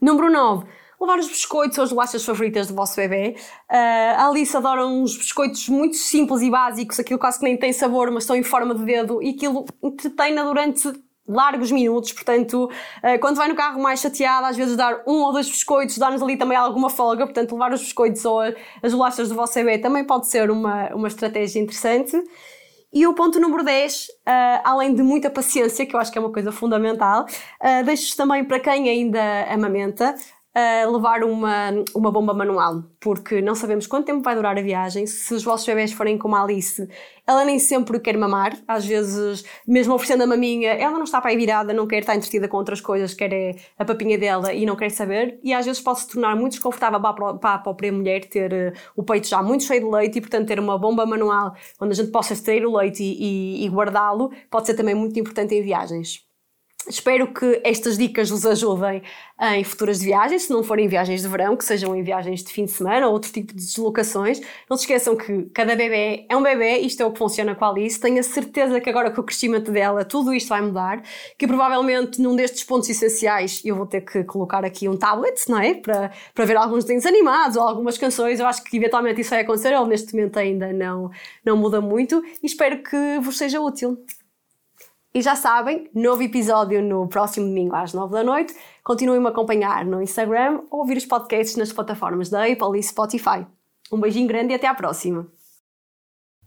Número 0.00 0.30
9, 0.30 0.66
levar 1.00 1.18
os 1.18 1.28
biscoitos 1.28 1.78
ou 1.78 1.84
as 1.84 1.90
bolachas 1.90 2.24
favoritas 2.24 2.68
do 2.68 2.74
vosso 2.74 2.96
bebê. 2.96 3.36
Uh, 3.70 3.74
a 4.16 4.28
Alice 4.28 4.56
adora 4.56 4.86
uns 4.86 5.16
biscoitos 5.16 5.68
muito 5.68 5.96
simples 5.96 6.42
e 6.42 6.50
básicos, 6.50 7.00
aquilo 7.00 7.18
quase 7.18 7.38
que 7.38 7.44
nem 7.44 7.56
tem 7.56 7.72
sabor, 7.72 8.10
mas 8.10 8.24
estão 8.24 8.36
em 8.36 8.42
forma 8.42 8.74
de 8.74 8.84
dedo 8.84 9.22
e 9.22 9.30
aquilo 9.30 9.64
entretém-na 9.82 10.44
durante 10.44 10.92
largos 11.26 11.72
minutos, 11.72 12.12
portanto, 12.12 12.70
eh, 13.02 13.18
quando 13.18 13.36
vai 13.36 13.48
no 13.48 13.54
carro 13.54 13.80
mais 13.80 14.00
chateada, 14.00 14.48
às 14.48 14.56
vezes 14.56 14.76
dar 14.76 15.02
um 15.06 15.22
ou 15.22 15.32
dois 15.32 15.48
biscoitos, 15.48 15.96
dar-nos 15.98 16.22
ali 16.22 16.36
também 16.36 16.56
alguma 16.56 16.90
folga, 16.90 17.24
portanto, 17.24 17.52
levar 17.52 17.72
os 17.72 17.80
biscoitos 17.80 18.24
ou 18.24 18.40
as 18.40 18.92
bolachas 18.92 19.28
do 19.28 19.34
vosso 19.34 19.54
bebê 19.54 19.78
também 19.78 20.04
pode 20.04 20.26
ser 20.26 20.50
uma, 20.50 20.88
uma 20.94 21.08
estratégia 21.08 21.60
interessante. 21.60 22.16
E 22.94 23.08
o 23.08 23.14
ponto 23.14 23.40
número 23.40 23.64
10, 23.64 24.06
uh, 24.06 24.12
eh, 24.24 24.60
além 24.62 24.94
de 24.94 25.02
muita 25.02 25.28
paciência, 25.28 25.84
que 25.84 25.96
eu 25.96 25.98
acho 25.98 26.12
que 26.12 26.18
é 26.18 26.20
uma 26.20 26.30
coisa 26.32 26.52
fundamental, 26.52 27.24
uh, 27.24 27.84
deixo 27.84 28.16
também 28.16 28.44
para 28.44 28.60
quem 28.60 28.88
ainda 28.88 29.52
amamenta, 29.52 30.14
uh, 30.56 30.92
levar 30.92 31.24
uma, 31.24 31.70
uma 31.94 32.10
bomba 32.10 32.32
manual, 32.32 32.84
porque 33.00 33.42
não 33.42 33.54
sabemos 33.54 33.86
quanto 33.86 34.06
tempo 34.06 34.22
vai 34.22 34.34
durar 34.34 34.56
a 34.56 34.62
viagem. 34.62 35.06
Se 35.06 35.34
os 35.34 35.42
vossos 35.42 35.66
bebés 35.66 35.92
forem 35.92 36.16
como 36.16 36.36
a 36.36 36.42
Alice, 36.42 36.88
ela 37.26 37.44
nem 37.44 37.58
sempre 37.58 37.98
quer 37.98 38.16
mamar, 38.16 38.56
às 38.68 38.86
vezes, 38.86 39.44
mesmo 39.66 39.94
oferecendo 39.94 40.22
a 40.22 40.26
maminha, 40.26 40.70
ela 40.72 40.96
não 40.96 41.04
está 41.04 41.20
para 41.20 41.30
aí 41.30 41.36
virada, 41.36 41.72
não 41.72 41.86
quer 41.86 42.00
estar 42.00 42.14
entretida 42.14 42.48
com 42.48 42.56
outras 42.56 42.80
coisas, 42.80 43.14
quer 43.14 43.32
é 43.32 43.56
a 43.78 43.84
papinha 43.84 44.18
dela 44.18 44.52
e 44.52 44.64
não 44.64 44.76
quer 44.76 44.90
saber, 44.90 45.38
e 45.42 45.52
às 45.52 45.66
vezes 45.66 45.80
pode 45.82 46.00
se 46.00 46.08
tornar 46.08 46.36
muito 46.36 46.52
desconfortável 46.52 47.00
para, 47.00 47.34
para 47.34 47.54
a 47.54 47.58
própria 47.58 47.92
mulher 47.92 48.24
ter 48.26 48.52
uh, 48.52 48.72
o 48.96 49.02
peito 49.02 49.26
já 49.28 49.42
muito 49.42 49.64
cheio 49.64 49.80
de 49.80 49.86
leite 49.90 50.18
e, 50.18 50.20
portanto, 50.20 50.46
ter 50.46 50.60
uma 50.60 50.78
bomba 50.78 51.04
manual 51.06 51.54
onde 51.80 51.92
a 51.92 51.96
gente 51.96 52.10
possa 52.10 52.32
extrair 52.32 52.64
o 52.64 52.76
leite 52.76 53.02
e, 53.02 53.62
e, 53.62 53.66
e 53.66 53.68
guardá-lo 53.68 54.30
pode 54.50 54.66
ser 54.66 54.74
também 54.74 54.94
muito 54.94 55.18
importante 55.18 55.54
em 55.54 55.62
viagens. 55.62 56.33
Espero 56.88 57.32
que 57.32 57.60
estas 57.64 57.96
dicas 57.96 58.30
vos 58.30 58.44
ajudem 58.44 59.02
em 59.40 59.64
futuras 59.64 60.00
viagens, 60.00 60.44
se 60.44 60.50
não 60.50 60.62
forem 60.62 60.86
viagens 60.86 61.22
de 61.22 61.28
verão, 61.28 61.56
que 61.56 61.64
sejam 61.64 61.94
em 61.96 62.02
viagens 62.02 62.42
de 62.42 62.52
fim 62.52 62.64
de 62.66 62.70
semana 62.70 63.06
ou 63.06 63.12
outro 63.12 63.32
tipo 63.32 63.52
de 63.52 63.64
deslocações. 63.64 64.40
Não 64.68 64.76
se 64.76 64.84
esqueçam 64.84 65.16
que 65.16 65.44
cada 65.54 65.74
bebê 65.74 66.26
é 66.28 66.36
um 66.36 66.42
bebê, 66.42 66.78
isto 66.78 67.02
é 67.02 67.06
o 67.06 67.10
que 67.10 67.18
funciona 67.18 67.54
com 67.54 67.64
a 67.64 67.70
Alice. 67.70 67.98
Tenho 67.98 68.20
a 68.20 68.22
certeza 68.22 68.80
que 68.80 68.88
agora 68.88 69.10
com 69.10 69.20
o 69.20 69.24
crescimento 69.24 69.72
dela 69.72 70.04
tudo 70.04 70.32
isto 70.32 70.48
vai 70.48 70.60
mudar, 70.60 71.02
que 71.38 71.46
provavelmente 71.46 72.20
num 72.20 72.36
destes 72.36 72.64
pontos 72.64 72.88
essenciais 72.88 73.60
eu 73.64 73.74
vou 73.76 73.86
ter 73.86 74.02
que 74.02 74.22
colocar 74.24 74.64
aqui 74.64 74.88
um 74.88 74.96
tablet, 74.96 75.40
não 75.48 75.58
é? 75.58 75.74
Para, 75.74 76.12
para 76.34 76.44
ver 76.44 76.56
alguns 76.56 76.84
desenhos 76.84 77.06
animados 77.06 77.56
ou 77.56 77.62
algumas 77.62 77.98
canções. 77.98 78.38
Eu 78.40 78.46
acho 78.46 78.62
que 78.62 78.76
eventualmente 78.76 79.20
isso 79.20 79.30
vai 79.30 79.40
acontecer, 79.40 79.72
ele 79.72 79.86
neste 79.86 80.14
momento 80.14 80.38
ainda 80.38 80.72
não, 80.72 81.10
não 81.44 81.56
muda 81.56 81.80
muito 81.80 82.22
e 82.42 82.46
espero 82.46 82.82
que 82.82 83.18
vos 83.20 83.36
seja 83.36 83.60
útil. 83.60 83.98
E 85.16 85.22
já 85.22 85.36
sabem, 85.36 85.88
novo 85.94 86.24
episódio 86.24 86.82
no 86.82 87.08
próximo 87.08 87.46
domingo 87.46 87.76
às 87.76 87.94
9 87.94 88.12
da 88.12 88.24
noite. 88.24 88.52
Continuem-me 88.82 89.28
a 89.28 89.30
acompanhar 89.30 89.84
no 89.84 90.02
Instagram 90.02 90.62
ou 90.72 90.80
ouvir 90.80 90.96
os 90.96 91.06
podcasts 91.06 91.54
nas 91.54 91.72
plataformas 91.72 92.30
da 92.30 92.42
Apple 92.42 92.76
e 92.76 92.82
Spotify. 92.82 93.46
Um 93.92 94.00
beijinho 94.00 94.26
grande 94.26 94.52
e 94.52 94.56
até 94.56 94.66
à 94.66 94.74
próxima. 94.74 95.30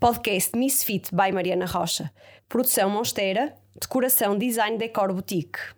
Podcast 0.02 0.54
Misfit 0.58 1.16
by 1.16 1.32
Mariana 1.32 1.66
Rocha. 1.66 2.12
Produção 2.50 2.90
Monsteira. 2.90 3.56
Decoração 3.80 4.38
Design 4.38 4.78
Decor 4.78 5.14
Boutique. 5.14 5.77